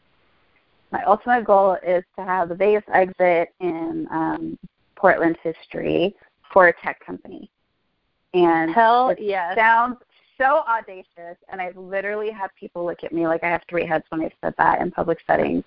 [0.92, 4.58] My ultimate goal is to have the biggest exit in um,
[4.96, 6.16] Portland history
[6.54, 7.50] for a tech company.
[8.46, 9.56] And Hell it yes.
[9.56, 9.98] sounds
[10.38, 14.06] so audacious, and I've literally had people look at me like I have three heads
[14.10, 15.64] when I've said that in public settings.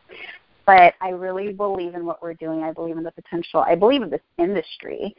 [0.66, 2.62] But I really believe in what we're doing.
[2.62, 3.60] I believe in the potential.
[3.60, 5.14] I believe in this industry,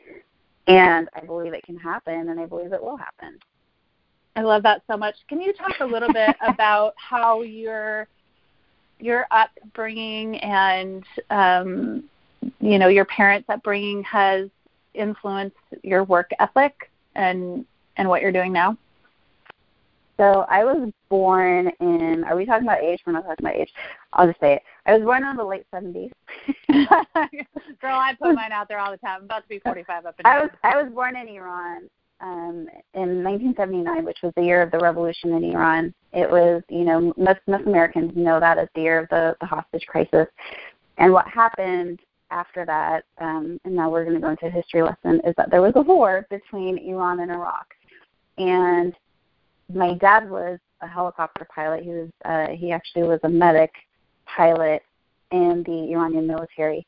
[0.67, 3.37] and I believe it can happen, and I believe it will happen.
[4.35, 5.15] I love that so much.
[5.27, 8.07] Can you talk a little bit about how your
[8.99, 12.03] your upbringing and um,
[12.59, 14.47] you know your parents' upbringing has
[14.93, 17.65] influenced your work ethic and
[17.97, 18.77] and what you're doing now?
[20.17, 22.23] So I was born in.
[22.25, 22.99] Are we talking about age?
[23.05, 23.71] We're not talking about age.
[24.13, 24.61] I'll just say it.
[24.85, 26.11] I was born in the late seventies.
[26.71, 26.87] Girl,
[27.83, 29.19] I put mine out there all the time.
[29.19, 31.89] I'm about to be 45 up in I was I was born in Iran
[32.21, 35.93] um, in 1979, which was the year of the revolution in Iran.
[36.13, 39.47] It was, you know, most, most Americans know that as the year of the, the
[39.47, 40.27] hostage crisis.
[40.97, 41.99] And what happened
[42.31, 45.51] after that, um, and now we're going to go into a history lesson, is that
[45.51, 47.67] there was a war between Iran and Iraq.
[48.37, 48.95] And
[49.71, 51.83] my dad was a helicopter pilot.
[51.83, 53.71] He was uh, he actually was a medic
[54.25, 54.83] pilot
[55.31, 56.85] in the Iranian military.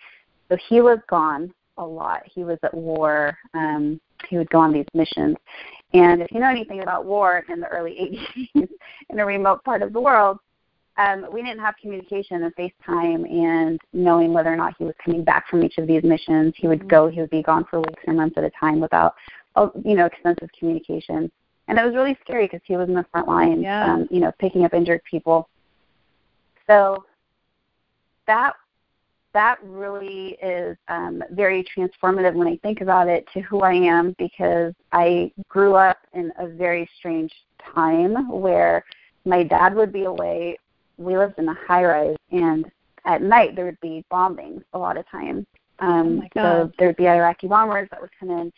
[0.49, 2.23] So he was gone a lot.
[2.25, 3.37] He was at war.
[3.53, 5.37] Um, he would go on these missions.
[5.93, 7.91] And if you know anything about war in the early
[8.55, 8.69] 80s
[9.09, 10.39] in a remote part of the world,
[10.97, 15.23] um, we didn't have communication and FaceTime and knowing whether or not he was coming
[15.23, 16.53] back from each of these missions.
[16.55, 16.87] He would mm-hmm.
[16.87, 19.15] go, he would be gone for weeks or months at a time without,
[19.55, 21.31] uh, you know, extensive communication.
[21.67, 23.91] And it was really scary because he was in the front line, yeah.
[23.91, 25.49] um, you know, picking up injured people.
[26.67, 27.05] So
[28.27, 28.53] that
[29.33, 34.15] that really is um, very transformative when I think about it to who I am
[34.19, 37.31] because I grew up in a very strange
[37.73, 38.85] time where
[39.25, 40.57] my dad would be away.
[40.97, 42.65] We lived in a high rise, and
[43.05, 45.45] at night there would be bombings a lot of times.
[45.79, 48.51] Um, oh so there would be Iraqi bombers that would come in,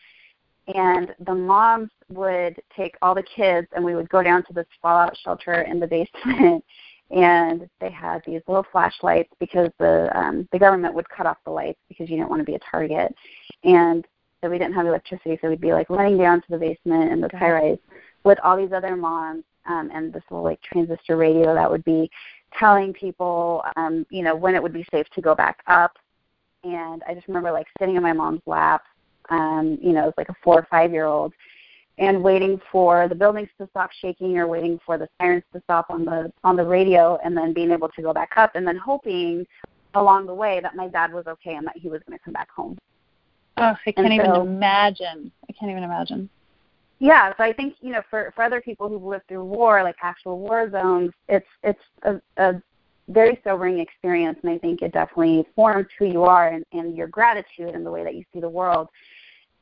[0.74, 4.68] and the moms would take all the kids, and we would go down to this
[4.82, 6.64] fallout shelter in the basement
[7.12, 11.52] and they had these little flashlights because the um, the government would cut off the
[11.52, 13.14] lights because you didn't want to be a target,
[13.64, 14.06] and
[14.42, 17.22] so we didn't have electricity, so we'd be like running down to the basement in
[17.22, 17.78] the high rise
[18.24, 22.10] with all these other moms um, and this little like transistor radio that would be
[22.58, 25.98] telling people, um, you know, when it would be safe to go back up.
[26.64, 28.84] And I just remember like sitting in my mom's lap,
[29.30, 31.34] um, you know, it was like a four or five year old,
[31.98, 35.88] and waiting for the buildings to stop shaking or waiting for the sirens to stop
[35.90, 38.78] on the on the radio and then being able to go back up and then
[38.78, 39.46] hoping
[39.94, 42.34] along the way that my dad was okay and that he was going to come
[42.34, 42.78] back home.
[43.58, 45.32] Oh, I can't And even so- imagine.
[45.50, 46.30] I can't even imagine.
[47.00, 49.96] Yeah, so I think you know for for other people who've lived through war, like
[50.02, 52.62] actual war zones, it's it's a, a
[53.10, 57.08] very sobering experience, and I think it definitely forms who you are and, and your
[57.08, 58.88] gratitude and the way that you see the world.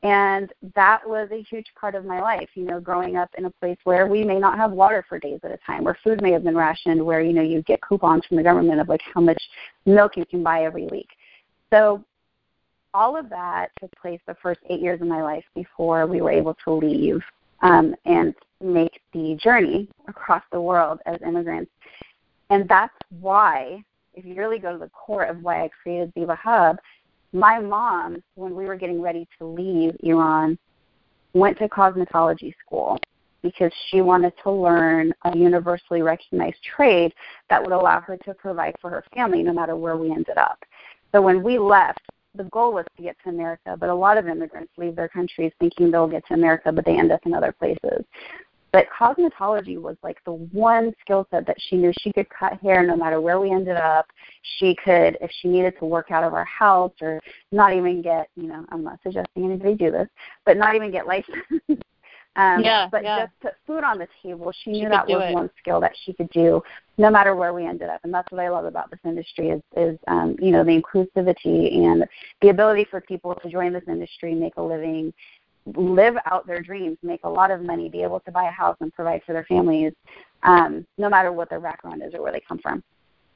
[0.02, 3.50] And that was a huge part of my life, you know, growing up in a
[3.50, 6.30] place where we may not have water for days at a time, where food may
[6.32, 9.22] have been rationed, where, you know, you get coupons from the government of like how
[9.22, 9.42] much
[9.86, 11.08] milk you can buy every week.
[11.72, 12.04] So
[12.94, 16.30] all of that took place the first eight years of my life before we were
[16.30, 17.20] able to leave
[17.62, 21.70] um, and make the journey across the world as immigrants.
[22.50, 23.82] And that's why,
[24.14, 26.78] if you really go to the core of why I created Ziba Hub,
[27.32, 30.56] my mom, when we were getting ready to leave Iran,
[31.32, 32.98] went to cosmetology school
[33.42, 37.12] because she wanted to learn a universally recognized trade
[37.50, 40.58] that would allow her to provide for her family no matter where we ended up.
[41.12, 42.00] So when we left,
[42.34, 45.52] the goal was to get to America, but a lot of immigrants leave their countries
[45.60, 48.04] thinking they'll get to America, but they end up in other places.
[48.72, 52.84] But cosmetology was like the one skill set that she knew she could cut hair
[52.84, 54.06] no matter where we ended up.
[54.58, 57.20] She could, if she needed to work out of our house or
[57.52, 60.08] not even get, you know, I'm not suggesting anybody do this,
[60.44, 61.38] but not even get licensed.
[62.36, 63.20] um, yeah, but yeah.
[63.26, 64.52] just put food on the table.
[64.64, 65.32] She knew She that was it.
[65.34, 66.62] one skill that she could do
[66.98, 68.00] no matter where we ended up.
[68.04, 71.74] And that's what I love about this industry is, is um, you know, the inclusivity
[71.84, 72.04] and
[72.40, 75.12] the ability for people to join this industry, make a living,
[75.76, 78.76] live out their dreams, make a lot of money, be able to buy a house
[78.80, 79.92] and provide for their families,
[80.42, 82.82] um, no matter what their background is or where they come from.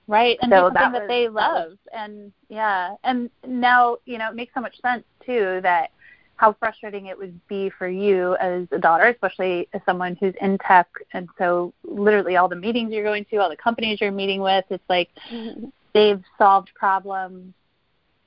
[0.09, 4.17] right and So something that was- they that was- love and yeah and now you
[4.19, 5.91] know it makes so much sense too that
[6.39, 10.57] how frustrating it would be for you as a daughter especially as someone who's in
[10.59, 10.89] tech.
[11.13, 14.65] And so literally all the meetings you're going to all the companies you're meeting with
[14.71, 15.67] it's like mm-hmm.
[15.93, 17.53] they've solved problems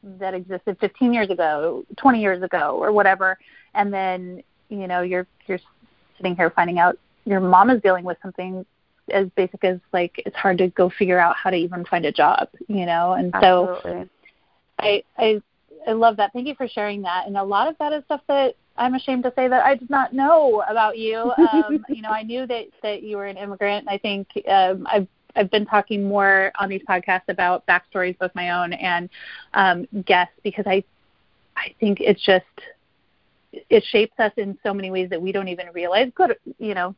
[0.03, 3.38] that existed 15 years ago 20 years ago or whatever.
[3.74, 5.59] And then you know you're you're
[6.18, 8.66] sitting here finding out your mom is dealing with something
[9.09, 12.12] as basic as like it's hard to go figure out how to even find a
[12.12, 13.14] job, you know.
[13.14, 14.07] And so
[14.80, 15.41] I I
[15.88, 16.34] I love that.
[16.34, 17.27] Thank you for sharing that.
[17.27, 19.89] And a lot of that is stuff that I'm ashamed to say that I did
[19.89, 21.32] not know about you.
[21.51, 23.88] Um, you know, I knew that that you were an immigrant.
[23.89, 28.51] I think um, I've I've been talking more on these podcasts about backstories, both my
[28.61, 29.09] own and
[29.53, 30.84] um, guests, because I
[31.57, 32.45] I think it's just
[33.51, 36.11] it shapes us in so many ways that we don't even realize.
[36.15, 36.95] Good, you know,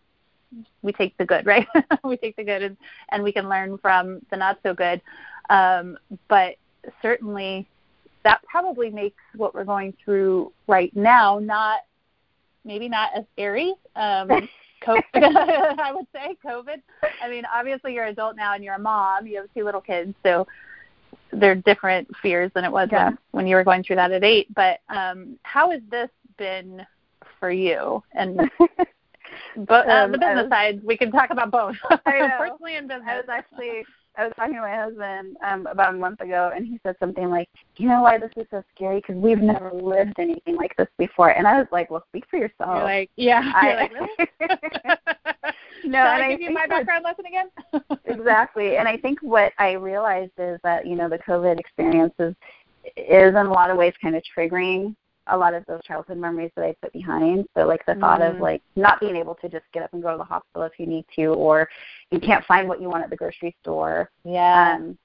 [0.82, 1.68] we take the good, right?
[2.04, 2.78] we take the good, and,
[3.12, 5.02] and we can learn from the not so good.
[5.50, 6.56] Um, but
[7.02, 7.68] certainly,
[8.24, 11.80] that probably makes what we're going through right now not
[12.66, 13.74] maybe not as scary.
[13.96, 14.30] Um,
[14.86, 15.04] COVID,
[15.80, 16.82] I would say COVID.
[17.22, 19.28] I mean, obviously you're an adult now and you're a mom.
[19.28, 20.46] You have two little kids, so
[21.32, 23.06] they're different fears than it was Yeah.
[23.08, 24.54] when, when you were going through that at eight.
[24.54, 26.86] But um, how has this been
[27.40, 28.04] for you?
[28.14, 28.38] And
[29.58, 32.30] but uh, Um, the business was- side, we can talk about both, I know.
[32.38, 33.08] personally and business.
[33.10, 33.86] I was actually
[34.18, 37.30] I was talking to my husband um, about a month ago, and he said something
[37.30, 38.98] like, "You know why this is so scary?
[38.98, 42.38] Because we've never lived anything like this before." And I was like, "Well, speak for
[42.38, 43.42] yourself." You're like, yeah.
[43.64, 44.10] You're I- like, really?
[45.86, 47.98] no, Shall and I I give you my that- background lesson again?
[48.06, 48.78] exactly.
[48.78, 52.36] And I think what I realized is that you know the COVID experience is
[52.98, 54.96] is in a lot of ways kind of triggering
[55.28, 57.46] a lot of those childhood memories that I put behind.
[57.56, 58.40] So like the thought of Mm.
[58.42, 60.86] like not being able to just get up and go to the hospital if you
[60.86, 61.70] need to, or
[62.12, 64.10] you can't find what you want at the grocery store.
[64.26, 64.76] Yeah.
[64.78, 64.98] Um,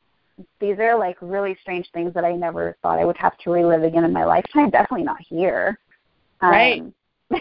[0.60, 3.82] these are like really strange things that I never thought I would have to relive
[3.82, 4.70] again in my lifetime.
[4.70, 5.78] Definitely not here.
[6.42, 6.80] Right.
[6.82, 6.94] Um,
[7.30, 7.40] 'cause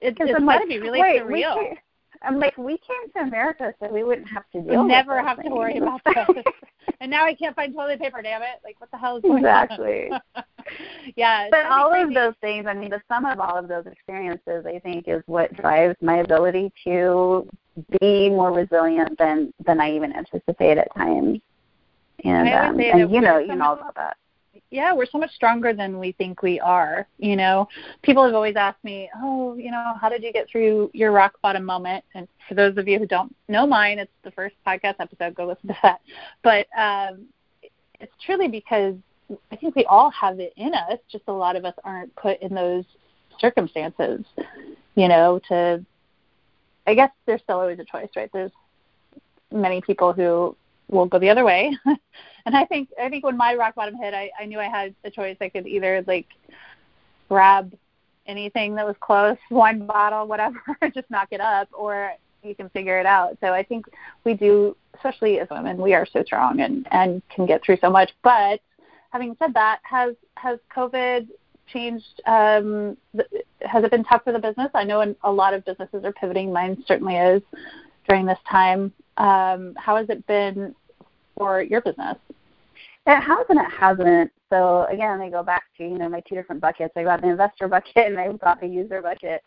[0.00, 1.54] it's I'm got like, to be really wait, surreal.
[1.54, 1.78] came-
[2.22, 5.42] I'm like, we came to America so we wouldn't have to deal with never have
[5.42, 6.16] to worry about this.
[7.00, 8.60] and now I can't find toilet paper, damn it.
[8.62, 10.10] Like, what the hell is going Exactly.
[10.10, 10.44] on?
[11.16, 11.48] yeah.
[11.50, 14.78] but all of those things, I mean, the sum of all of those experiences, I
[14.78, 17.48] think, is what drives my ability to
[18.00, 21.40] be more resilient than than I even anticipate at times.
[22.24, 24.16] And um, and you know, you know about that.
[24.70, 27.06] Yeah, we're so much stronger than we think we are.
[27.18, 27.68] You know,
[28.02, 31.34] people have always asked me, "Oh, you know, how did you get through your rock
[31.42, 34.96] bottom moment?" And for those of you who don't know mine, it's the first podcast
[35.00, 35.34] episode.
[35.34, 36.00] Go listen to that.
[36.42, 37.26] But um,
[38.00, 38.94] it's truly because
[39.50, 40.98] I think we all have it in us.
[41.10, 42.84] Just a lot of us aren't put in those
[43.38, 44.24] circumstances.
[44.94, 45.84] You know, to
[46.86, 48.30] I guess there's still always a choice, right?
[48.32, 48.52] There's
[49.50, 50.56] many people who
[50.88, 51.76] will go the other way.
[52.46, 54.94] and I think I think when my rock bottom hit, I, I knew I had
[55.04, 55.36] a choice.
[55.40, 56.28] I could either like
[57.28, 57.72] grab
[58.26, 60.60] anything that was close, wine bottle, whatever,
[60.94, 62.12] just knock it up, or
[62.42, 63.36] you can figure it out.
[63.40, 63.86] So I think
[64.24, 67.90] we do, especially as women, we are so strong and and can get through so
[67.90, 68.12] much.
[68.22, 68.60] But
[69.10, 71.28] having said that, has has COVID
[71.66, 72.20] changed?
[72.26, 74.70] Um, th- has it been tough for the business?
[74.74, 76.52] I know in, a lot of businesses are pivoting.
[76.52, 77.42] Mine certainly is
[78.08, 78.92] during this time.
[79.16, 80.74] Um, how has it been
[81.36, 82.16] for your business?
[83.06, 84.32] It has and it hasn't.
[84.50, 86.94] So again, I go back to you know my two different buckets.
[86.96, 89.42] I got the investor bucket and I got the user bucket.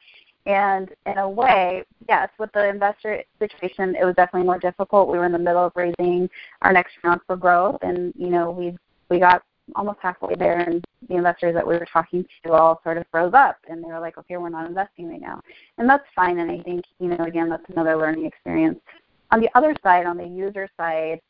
[0.45, 5.09] And in a way, yes, with the investor situation, it was definitely more difficult.
[5.09, 6.30] We were in the middle of raising
[6.61, 8.78] our next round for growth, and you know we
[9.09, 9.43] we got
[9.76, 13.34] almost halfway there, and the investors that we were talking to all sort of froze
[13.34, 15.41] up, and they were like, "Okay, we're not investing right now,"
[15.80, 16.39] and that's fine.
[16.39, 18.80] And I think you know again, that's another learning experience.
[19.32, 21.22] On the other side, on the user side,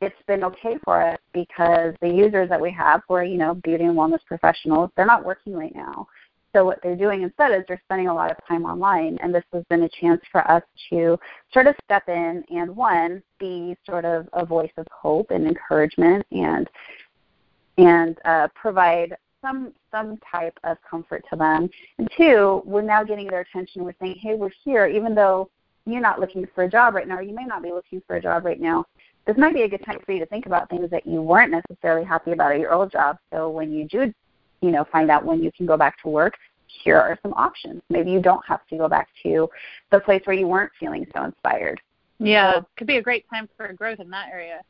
[0.00, 3.54] it's been okay for us because the users that we have who are, you know,
[3.54, 6.06] beauty and wellness professionals, they're not working right now.
[6.54, 9.42] So what they're doing instead is they're spending a lot of time online and this
[9.52, 11.18] has been a chance for us to
[11.52, 16.24] sort of step in and one, be sort of a voice of hope and encouragement
[16.30, 16.68] and
[17.76, 21.68] and uh, provide some some type of comfort to them.
[21.98, 23.82] And two, we're now getting their attention.
[23.82, 25.50] We're saying, hey, we're here, even though
[25.86, 28.16] you're not looking for a job right now, or you may not be looking for
[28.16, 28.84] a job right now.
[29.26, 31.50] This might be a good time for you to think about things that you weren't
[31.52, 33.16] necessarily happy about at your old job.
[33.32, 34.12] So when you do,
[34.60, 36.34] you know, find out when you can go back to work,
[36.66, 37.82] here are some options.
[37.88, 39.48] Maybe you don't have to go back to
[39.90, 41.80] the place where you weren't feeling so inspired.
[42.18, 44.60] Yeah, so, could be a great time for growth in that area.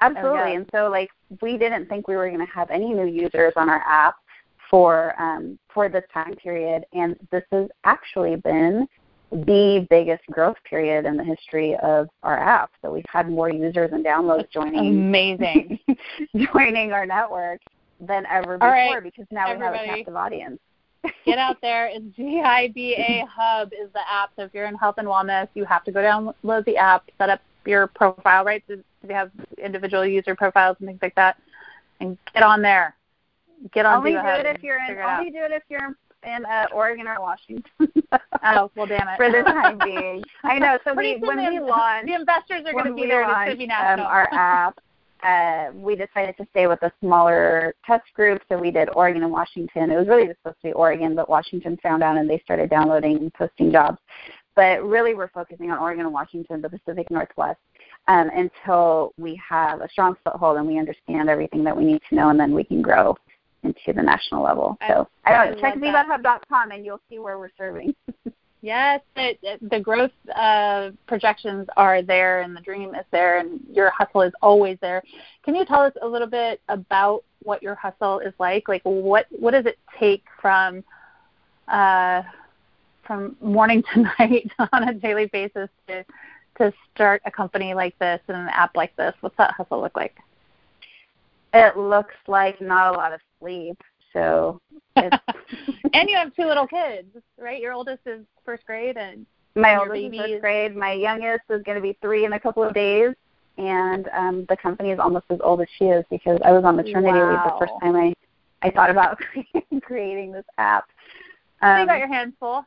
[0.00, 0.54] Absolutely.
[0.54, 1.10] And so like
[1.42, 4.16] we didn't think we were going to have any new users on our app
[4.70, 8.86] for um, for this time period, and this has actually been
[9.30, 12.70] the biggest growth period in the history of our app.
[12.82, 15.78] So we've had more users and downloads joining amazing
[16.52, 17.60] joining our network
[18.00, 19.72] than ever before right, because now everybody.
[19.72, 20.60] we have a captive audience.
[21.26, 21.90] Get out there.
[21.92, 24.30] It's Ziba Hub is the app.
[24.36, 27.28] So if you're in health and wellness, you have to go download the app, set
[27.28, 28.62] up your profile, right?
[28.68, 28.76] So
[29.06, 29.30] we have
[29.62, 31.36] individual user profiles and things like that,
[32.00, 32.94] and get on there.
[33.72, 33.98] Get on.
[33.98, 34.98] Only do it if you're in.
[34.98, 37.64] Only do it if you're in uh, Oregon or Washington.
[38.44, 39.16] oh well, damn it.
[39.16, 40.78] For the time being, I know.
[40.84, 43.22] So we, when we launched, the investors are going to be there.
[43.22, 44.06] Launched, to be national.
[44.06, 44.78] Um, our app.
[45.24, 49.32] Uh, we decided to stay with a smaller test group, so we did Oregon and
[49.32, 49.90] Washington.
[49.90, 52.70] It was really just supposed to be Oregon, but Washington found out and they started
[52.70, 53.98] downloading and posting jobs.
[54.54, 57.58] But really, we're focusing on Oregon and Washington, the Pacific Northwest,
[58.06, 62.14] um, until we have a strong foothold and we understand everything that we need to
[62.14, 63.16] know, and then we can grow
[63.62, 64.76] into the national level.
[64.86, 67.94] So I, I check zibahub.com and you'll see where we're serving.
[68.62, 69.38] yes, it,
[69.70, 74.32] the growth uh, projections are there, and the dream is there, and your hustle is
[74.42, 75.02] always there.
[75.44, 78.68] Can you tell us a little bit about what your hustle is like?
[78.68, 80.84] Like, what what does it take from
[81.68, 82.22] uh,
[83.06, 86.04] from morning to night on a daily basis to
[86.58, 89.14] to start a company like this and an app like this?
[89.20, 90.16] What's that hustle look like?
[91.54, 93.80] It looks like not a lot of sleep.
[94.12, 94.60] So
[94.96, 97.60] and you have two little kids, right?
[97.60, 100.76] Your oldest is first grade and my oldest is first grade.
[100.76, 103.14] My youngest is going to be three in a couple of days,
[103.56, 106.76] and um, the company is almost as old as she is because I was on
[106.76, 107.30] maternity wow.
[107.30, 108.14] leave the first time I
[108.62, 109.20] I thought about
[109.82, 110.84] creating this app.
[111.62, 112.64] Um, so you got um, your hands full.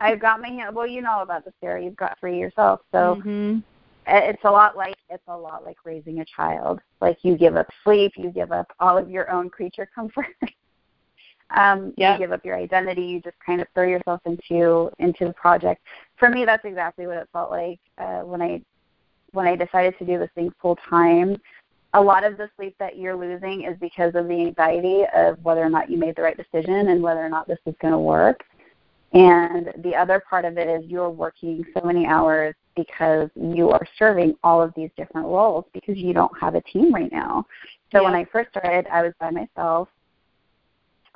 [0.00, 0.74] I've got my hand.
[0.74, 1.82] Well, you know about this, Sarah.
[1.82, 3.58] You've got three yourself, so mm-hmm.
[4.06, 6.80] It's a lot like it's a lot like raising a child.
[7.00, 10.26] Like you give up sleep, you give up all of your own creature comfort.
[11.56, 12.18] um, yep.
[12.18, 13.02] You give up your identity.
[13.02, 15.82] You just kind of throw yourself into into the project.
[16.16, 18.62] For me, that's exactly what it felt like uh, when I
[19.32, 21.36] when I decided to do this thing full time.
[21.96, 25.62] A lot of the sleep that you're losing is because of the anxiety of whether
[25.62, 27.98] or not you made the right decision and whether or not this is going to
[27.98, 28.42] work.
[29.12, 33.86] And the other part of it is you're working so many hours because you are
[33.98, 37.46] serving all of these different roles because you don't have a team right now.
[37.92, 38.04] So yeah.
[38.04, 39.88] when I first started, I was by myself.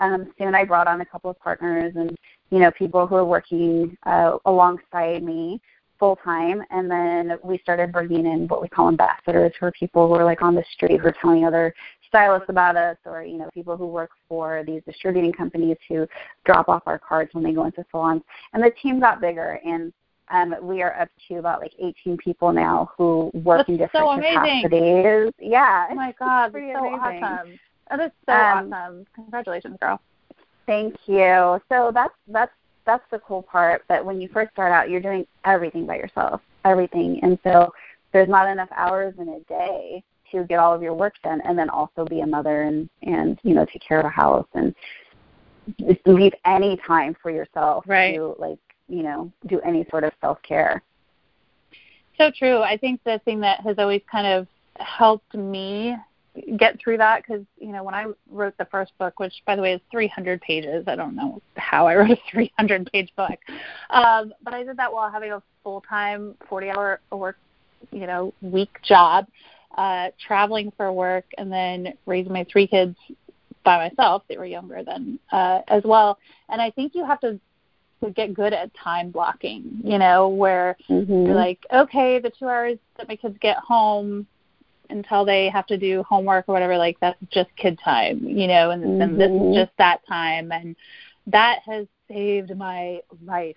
[0.01, 2.17] Um, soon I brought on a couple of partners and
[2.51, 5.61] you know people who are working uh, alongside me
[5.99, 10.07] full time, and then we started bringing in what we call ambassadors, who are people
[10.07, 11.75] who are like on the street who are telling other
[12.09, 16.07] stylists about us or you know people who work for these distributing companies who
[16.45, 19.93] drop off our cards when they go into salons and the team got bigger and
[20.31, 24.07] um, we are up to about like 18 people now who work that's in different
[24.07, 25.33] so capacities.
[25.39, 25.87] Yeah.
[25.91, 27.25] Oh my God, that's so amazing.
[27.25, 27.59] awesome.
[27.91, 29.07] That is so um, awesome.
[29.15, 30.01] Congratulations, girl.
[30.67, 31.61] Thank you.
[31.69, 32.53] So that's that's
[32.85, 33.85] that's the cool part.
[33.89, 37.73] But when you first start out, you're doing everything by yourself, everything, and so
[38.13, 40.03] there's not enough hours in a day
[40.33, 43.39] to get all of your work done and then also be a mother and and
[43.43, 44.75] you know take care of a house and
[46.07, 48.15] leave any time for yourself right.
[48.15, 48.59] to like
[48.89, 50.83] you know do any sort of self care
[52.17, 54.47] so true i think the thing that has always kind of
[54.79, 55.97] helped me
[56.57, 59.63] get through that because you know when i wrote the first book which by the
[59.63, 63.39] way is 300 pages i don't know how i wrote a 300 page book
[63.91, 67.37] um, but i did that while having a full time 40 hour work
[67.93, 69.27] you know week job
[69.77, 72.97] uh, traveling for work and then raising my three kids
[73.65, 74.23] by myself.
[74.29, 76.19] They were younger then uh, as well.
[76.49, 77.39] And I think you have to
[78.03, 81.27] to get good at time blocking, you know, where mm-hmm.
[81.27, 84.27] you're like, okay, the two hours that my kids get home
[84.91, 88.71] until they have to do homework or whatever, like that's just kid time, you know,
[88.71, 89.03] and, mm-hmm.
[89.03, 89.55] and this is mm-hmm.
[89.55, 90.53] just that time.
[90.53, 90.77] And
[91.27, 93.57] that has saved my life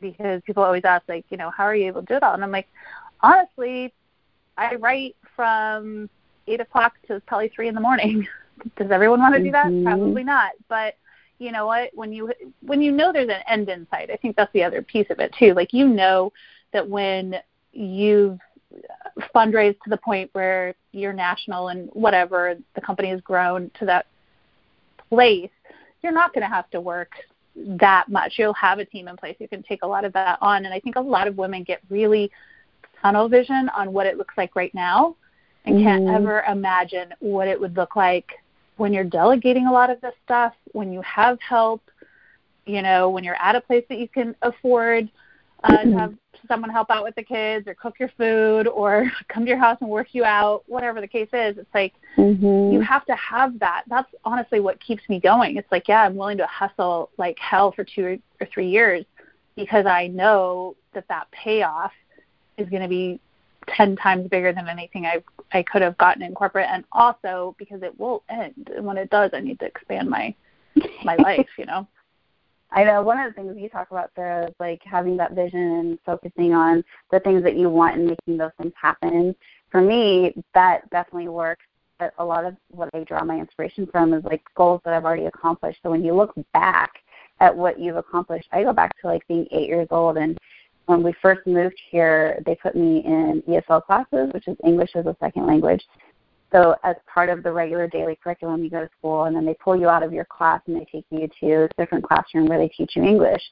[0.00, 2.34] because people always ask, like, you know, how are you able to do it all?
[2.34, 2.68] And I'm like,
[3.20, 3.92] honestly,
[4.56, 6.08] I write from
[6.46, 8.26] eight o'clock to probably three in the morning.
[8.76, 9.66] Does everyone want to do that?
[9.66, 9.86] Mm-hmm.
[9.86, 10.52] Probably not.
[10.68, 10.96] But
[11.40, 11.90] you know what?
[11.94, 12.30] When you
[12.60, 15.18] when you know there's an end in sight, I think that's the other piece of
[15.18, 15.54] it too.
[15.54, 16.32] Like you know
[16.72, 17.36] that when
[17.72, 18.38] you've
[19.34, 24.06] fundraise to the point where you're national and whatever the company has grown to that
[25.08, 25.50] place,
[26.02, 27.12] you're not going to have to work
[27.56, 28.34] that much.
[28.36, 29.36] You'll have a team in place.
[29.40, 30.66] You can take a lot of that on.
[30.66, 32.30] And I think a lot of women get really
[33.02, 35.16] tunnel vision on what it looks like right now
[35.64, 35.84] and mm-hmm.
[35.84, 38.39] can't ever imagine what it would look like
[38.80, 41.82] when you're delegating a lot of this stuff, when you have help,
[42.64, 45.06] you know, when you're at a place that you can afford
[45.64, 46.14] uh, to have
[46.48, 49.76] someone help out with the kids or cook your food or come to your house
[49.82, 51.58] and work you out, whatever the case is.
[51.58, 52.72] It's like mm-hmm.
[52.72, 53.82] you have to have that.
[53.86, 55.58] That's honestly what keeps me going.
[55.58, 59.04] It's like, yeah, I'm willing to hustle like hell for two or three years
[59.56, 61.92] because I know that that payoff
[62.56, 63.20] is going to be
[63.76, 67.82] 10 times bigger than anything I I could have gotten in corporate and also because
[67.82, 70.34] it will end and when it does I need to expand my
[71.04, 71.86] my life, you know.
[72.72, 75.60] I know one of the things you talk about, Sarah, is like having that vision
[75.60, 79.34] and focusing on the things that you want and making those things happen.
[79.70, 81.64] For me, that definitely works.
[81.98, 85.04] But a lot of what I draw my inspiration from is like goals that I've
[85.04, 85.80] already accomplished.
[85.82, 86.92] So when you look back
[87.40, 90.38] at what you've accomplished, I go back to like being eight years old and
[90.90, 95.06] when we first moved here, they put me in ESL classes, which is English as
[95.06, 95.82] a second language.
[96.52, 99.54] So as part of the regular daily curriculum, you go to school and then they
[99.54, 102.58] pull you out of your class and they take you to a different classroom where
[102.58, 103.42] they teach you English.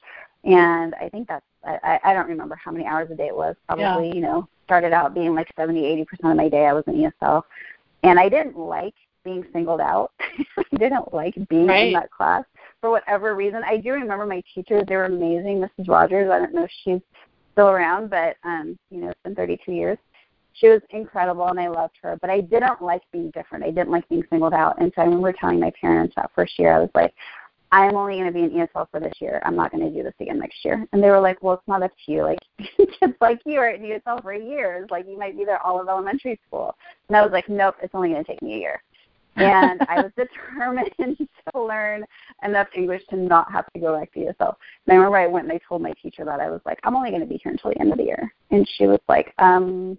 [0.43, 3.55] And I think that's I, I don't remember how many hours a day it was.
[3.67, 4.13] Probably, yeah.
[4.13, 6.95] you know, started out being like seventy, eighty percent of my day I was in
[6.95, 7.43] ESL.
[8.03, 10.11] And I didn't like being singled out.
[10.57, 11.87] I didn't like being right.
[11.87, 12.43] in that class
[12.81, 13.61] for whatever reason.
[13.65, 15.61] I do remember my teachers, they were amazing.
[15.61, 15.87] Mrs.
[15.87, 17.01] Rogers, I don't know if she's
[17.59, 19.97] still around, but um, you know, it's been 32 years
[20.59, 23.63] she was incredible and I loved her, but I didn't like being different.
[23.63, 24.79] I didn't like being singled out.
[24.81, 27.13] And so I remember telling my parents that first year, I was like,
[27.71, 29.41] I'm only going to be an ESL for this year.
[29.45, 30.87] I'm not going to do this again next year.
[30.91, 32.23] And they were like, well, it's not up to you.
[32.23, 32.39] Like,
[32.77, 34.87] kids like you are at ESL for years.
[34.89, 36.75] Like, you might be there all of elementary school.
[37.07, 38.81] And I was like, nope, it's only going to take me a year.
[39.41, 40.91] And I was determined
[41.53, 42.05] to learn
[42.43, 44.55] enough English to not have to go back to ESL.
[44.85, 46.95] And I remember I went and I told my teacher that I was like, I'm
[46.95, 48.33] only going to be here until the end of the year.
[48.51, 49.97] And she was like, um,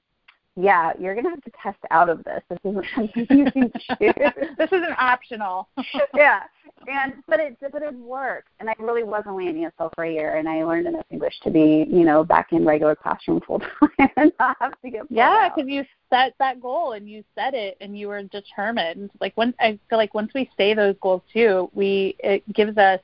[0.61, 2.43] yeah, you're gonna have to test out of this.
[2.49, 4.15] This isn't something you can choose.
[4.59, 5.69] this isn't optional.
[6.15, 6.41] yeah,
[6.87, 10.13] and but it but it worked, and I really was only in ESL for a
[10.13, 13.61] year, and I learned enough English to be you know back in regular classroom full
[13.61, 17.55] time and not have to get yeah because you set that goal and you set
[17.55, 19.11] it and you were determined.
[19.21, 23.01] Like when I feel like once we say those goals too, we it gives us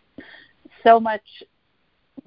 [0.83, 1.23] so much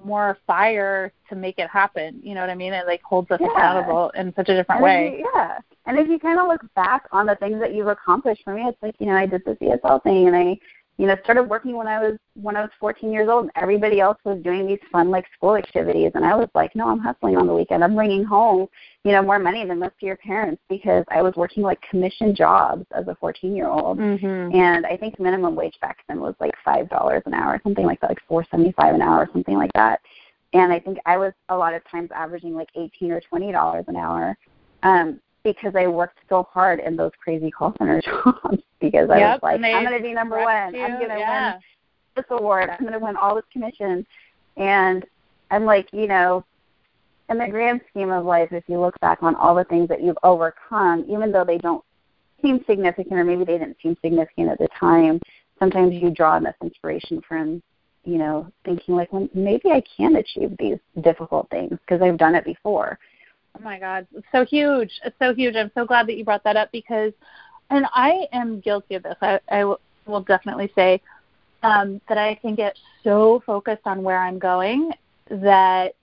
[0.04, 2.20] more fire to make it happen.
[2.24, 2.74] You know what I mean?
[2.74, 3.48] It like holds us yeah.
[3.52, 5.24] accountable in such a different and way.
[5.34, 5.60] Yeah.
[5.86, 8.64] And if you kind of look back on the things that you've accomplished, for me,
[8.64, 10.60] it's like you know I did this ESL thing and I
[11.00, 14.02] you know, started working when I was when I was 14 years old, and everybody
[14.02, 17.38] else was doing these fun like school activities, and I was like, no, I'm hustling
[17.38, 17.86] on the weekend.
[17.86, 18.68] I'm bringing home,
[19.06, 22.36] you know, more money than most of your parents because I was working like commission
[22.36, 24.54] jobs as a 14 year old, mm-hmm.
[24.54, 28.02] and I think minimum wage back then was like five dollars an hour, something like
[28.02, 30.02] that, like 4.75 an hour, something like that.
[30.52, 33.86] And I think I was a lot of times averaging like 18 or 20 dollars
[33.88, 34.38] an hour.
[34.84, 35.22] Um,
[35.54, 39.62] because I worked so hard in those crazy call center jobs because I was like,
[39.64, 40.74] I'm going to be number one.
[40.74, 40.84] You.
[40.84, 41.54] I'm going to yeah.
[41.54, 41.62] win
[42.16, 42.70] this award.
[42.70, 44.06] I'm going to win all this commission.
[44.58, 45.06] And
[45.52, 46.46] I'm like, you know,
[47.30, 50.04] in the grand scheme of life, if you look back on all the things that
[50.04, 51.84] you've overcome, even though they don't
[52.42, 55.20] seem significant or maybe they didn't seem significant at the time,
[55.60, 57.62] sometimes you draw enough inspiration from,
[58.04, 62.36] you know, thinking like, well, maybe I can achieve these difficult things because I've done
[62.36, 62.98] it before.
[63.58, 64.92] Oh my God, it's so huge!
[65.04, 65.56] It's so huge.
[65.56, 67.12] I'm so glad that you brought that up because,
[67.70, 69.16] and I am guilty of this.
[69.22, 69.64] I, I
[70.06, 71.02] will definitely say
[71.64, 74.92] um, that I can get so focused on where I'm going
[75.30, 75.96] that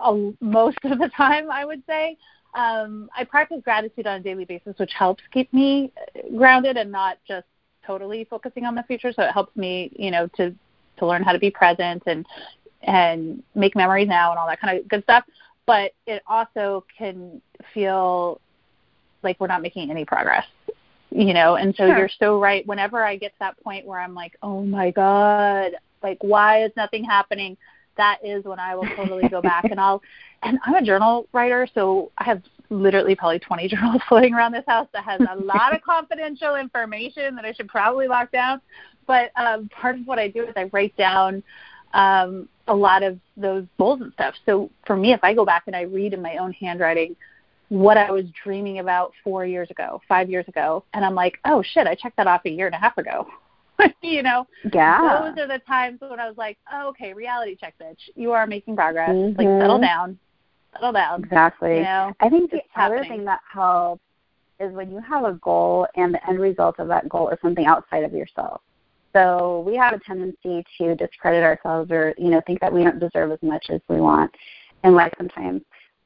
[0.00, 2.16] uh, most of the time, I would say,
[2.54, 5.92] um, I practice gratitude on a daily basis, which helps keep me
[6.36, 7.46] grounded and not just
[7.86, 9.12] totally focusing on the future.
[9.12, 10.54] So it helps me, you know, to
[10.98, 12.24] to learn how to be present and
[12.82, 15.24] and make memories now and all that kind of good stuff
[15.66, 17.40] but it also can
[17.72, 18.40] feel
[19.22, 20.46] like we're not making any progress
[21.14, 21.54] you know?
[21.54, 21.96] And so sure.
[21.96, 22.66] you're so right.
[22.66, 26.72] Whenever i get to that point where i'm like oh my god like why is
[26.76, 27.56] nothing happening?
[27.96, 30.02] That is when i will totally go back and i'll
[30.42, 34.64] and i'm a journal writer so i have literally probably 20 journals floating around this
[34.66, 38.60] house that has a lot of confidential information that i should probably lock down.
[39.06, 41.44] But um part of what i do is i write down
[41.92, 44.34] um a lot of those goals and stuff.
[44.46, 47.16] So for me, if I go back and I read in my own handwriting
[47.68, 51.62] what I was dreaming about four years ago, five years ago, and I'm like, oh
[51.62, 53.26] shit, I checked that off a year and a half ago.
[54.02, 55.32] you know, yeah.
[55.34, 57.98] Those are the times when I was like, oh, okay, reality check, bitch.
[58.14, 59.10] You are making progress.
[59.10, 59.38] Mm-hmm.
[59.38, 60.18] Like settle down.
[60.74, 61.24] settle down.
[61.24, 61.76] Exactly.
[61.76, 64.02] You know, I think the it's other thing that helps
[64.60, 67.66] is when you have a goal and the end result of that goal is something
[67.66, 68.60] outside of yourself.
[69.14, 72.98] So we have a tendency to discredit ourselves or, you know, think that we don't
[72.98, 74.30] deserve as much as we want
[74.82, 75.62] in life sometimes.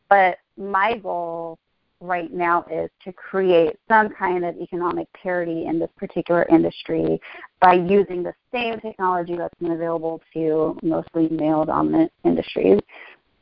[0.08, 1.58] But my goal
[2.00, 7.20] right now is to create some kind of economic parity in this particular industry
[7.60, 12.80] by using the same technology that's been available to mostly male dominant industries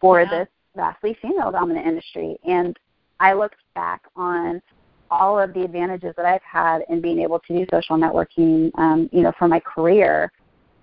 [0.01, 0.31] for Yeah.
[0.31, 2.39] this vastly female dominant industry.
[2.45, 2.79] And
[3.21, 4.63] I looked back on
[5.11, 9.09] all of the advantages that I've had in being able to do social networking, um,
[9.13, 10.31] you know, for my career.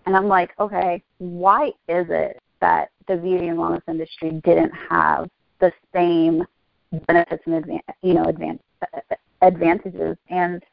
[0.06, 5.30] And I'm like, okay, why is it that the beauty and wellness industry didn't have
[5.60, 6.44] the same
[7.08, 8.60] benefits and advan- you know advan-
[9.42, 10.18] advantages?
[10.30, 10.64] And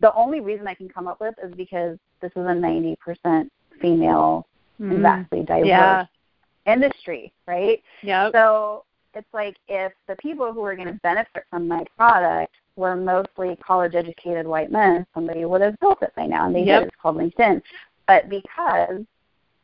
[0.00, 3.48] the only reason I can come up with is because this is a 90%
[3.80, 4.46] female
[4.78, 5.66] and vastly diverse Mm-hmm.
[5.66, 6.04] Yeah.
[6.72, 7.82] industry, right?
[8.02, 8.32] Yep.
[8.32, 12.94] So it's like if the people who are going to benefit from my product were
[12.94, 16.80] mostly college educated white men, somebody would have built it by now and they Yep.
[16.82, 16.88] did.
[16.88, 17.62] It's called LinkedIn.
[18.06, 19.04] But because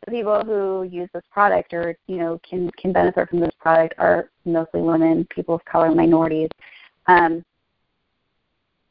[0.04, 3.94] the people who use this product or, you know, can can benefit from this product
[3.98, 6.50] are mostly women, people of color, minorities.
[7.06, 7.44] Um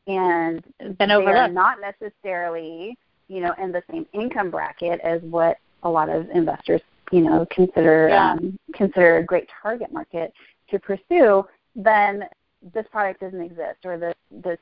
[0.08, 0.64] and
[0.98, 2.98] Been they are not necessarily,
[3.28, 6.82] you know, in the same income bracket as what a lot of investors,
[7.12, 8.32] you know, consider Yeah.
[8.34, 10.34] um, consider a great target market
[10.70, 11.46] to pursue,
[11.76, 12.24] then
[12.74, 14.58] this product doesn't exist or this this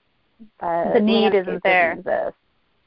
[0.60, 1.94] uh, The need isn't there.
[1.94, 2.36] exist.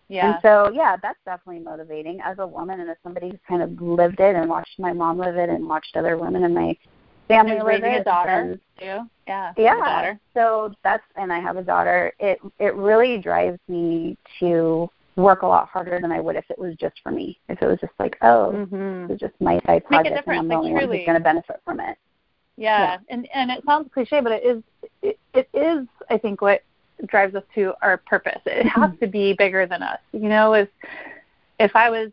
[0.09, 0.33] Yeah.
[0.35, 3.81] And so, yeah, that's definitely motivating as a woman and as somebody who's kind of
[3.81, 6.77] lived it and watched my mom live it and watched other women in my
[7.29, 8.01] family live raising it.
[8.03, 9.09] a daughter then- too.
[9.27, 9.53] Yeah.
[9.57, 10.15] yeah.
[10.35, 12.13] So that's and I have a daughter.
[12.19, 16.59] It it really drives me to work a lot harder than I would if it
[16.59, 17.39] was just for me.
[17.49, 19.13] If it was just like, oh, Mm-hmm.
[19.13, 21.61] is just my side project and I'm the like only one who's going to benefit
[21.65, 21.97] from it.
[22.57, 22.79] Yeah.
[22.81, 22.99] Yeah.
[23.09, 24.63] and and it sounds cliche, but it is
[25.03, 26.63] it, it is I think what
[27.07, 28.41] drives us to our purpose.
[28.47, 29.99] It has to be bigger than us.
[30.13, 30.69] You know, if
[31.59, 32.11] if I was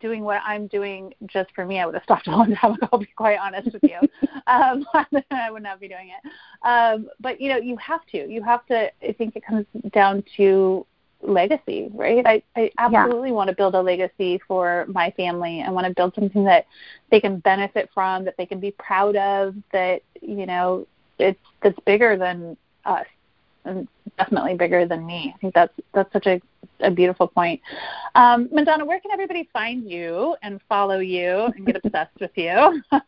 [0.00, 2.88] doing what I'm doing just for me, I would have stopped a long time ago.
[2.92, 3.98] I'll be quite honest with you.
[4.46, 4.84] um,
[5.30, 6.30] I would not be doing it.
[6.66, 8.28] Um, but you know, you have to.
[8.30, 8.90] You have to.
[9.02, 10.86] I think it comes down to
[11.26, 12.24] legacy, right?
[12.26, 15.62] I, I absolutely want to build a legacy for my family.
[15.62, 16.66] I want to build something that
[17.10, 20.86] they can benefit from, that they can be proud of, that you know,
[21.18, 23.06] it's that's bigger than us,
[24.18, 25.32] definitely bigger than me.
[25.34, 26.40] I think that's that's such a
[26.80, 27.60] a beautiful point.
[28.14, 32.82] Um, Mandana, where can everybody find you and follow you and get obsessed with you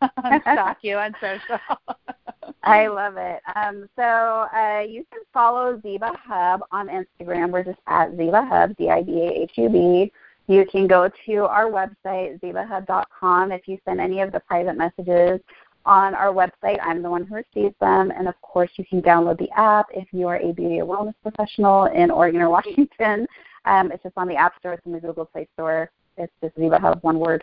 [0.43, 1.61] stalk you on social?
[2.63, 3.41] I love it.
[3.55, 7.51] Um, so uh, you can follow Ziba Hub on Instagram.
[7.51, 10.13] We're just at Ziba Hub, Z-I-B-A-H-U-B.
[10.49, 13.53] You can go to our website, zibahub.com.
[13.53, 15.41] If you send any of the private messages
[15.87, 18.11] on our website, I'm the one who receives them.
[18.11, 21.15] And of course, you can download the app if you are a beauty or wellness
[21.23, 23.27] professional in Oregon or Washington.
[23.65, 24.75] Um, it's just on the App Store.
[24.75, 25.91] It's in the Google Play Store.
[26.19, 27.43] It's just Ziba Hub, one word.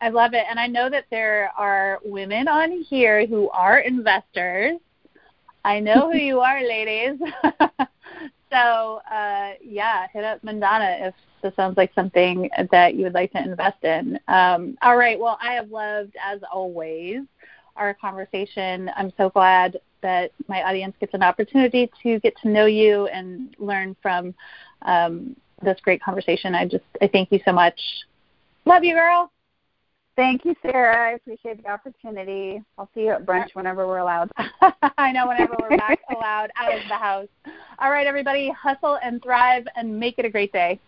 [0.00, 0.44] I love it.
[0.48, 4.78] And I know that there are women on here who are investors.
[5.64, 7.18] I know who you are, ladies.
[8.50, 11.14] so, uh, yeah, hit up Mandana if
[11.44, 14.18] this sounds like something that you would like to invest in.
[14.28, 15.20] Um, all right.
[15.20, 17.20] Well, I have loved, as always,
[17.76, 18.90] our conversation.
[18.96, 23.54] I'm so glad that my audience gets an opportunity to get to know you and
[23.58, 24.34] learn from
[24.82, 26.54] um, this great conversation.
[26.54, 27.78] I just, I thank you so much.
[28.64, 29.30] Love you, girl.
[30.16, 31.10] Thank you, Sarah.
[31.10, 32.62] I appreciate the opportunity.
[32.78, 34.30] I'll see you at brunch whenever we're allowed.
[34.96, 37.28] I know whenever we're back allowed out of the house.
[37.80, 40.78] All right, everybody, hustle and thrive and make it a great day.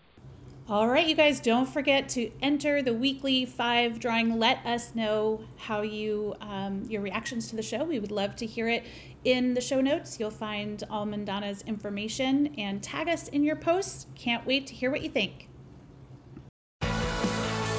[0.68, 4.36] All right, you guys, don't forget to enter the weekly five drawing.
[4.40, 7.84] Let us know how you um, your reactions to the show.
[7.84, 8.84] We would love to hear it
[9.22, 10.18] in the show notes.
[10.18, 14.06] You'll find all Mandana's information and tag us in your posts.
[14.16, 15.48] Can't wait to hear what you think.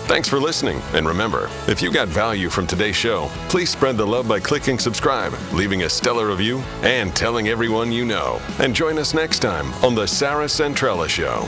[0.07, 0.81] Thanks for listening.
[0.93, 4.79] And remember, if you got value from today's show, please spread the love by clicking
[4.79, 8.41] subscribe, leaving a stellar review, and telling everyone you know.
[8.59, 11.45] And join us next time on The Sarah Centrella Show.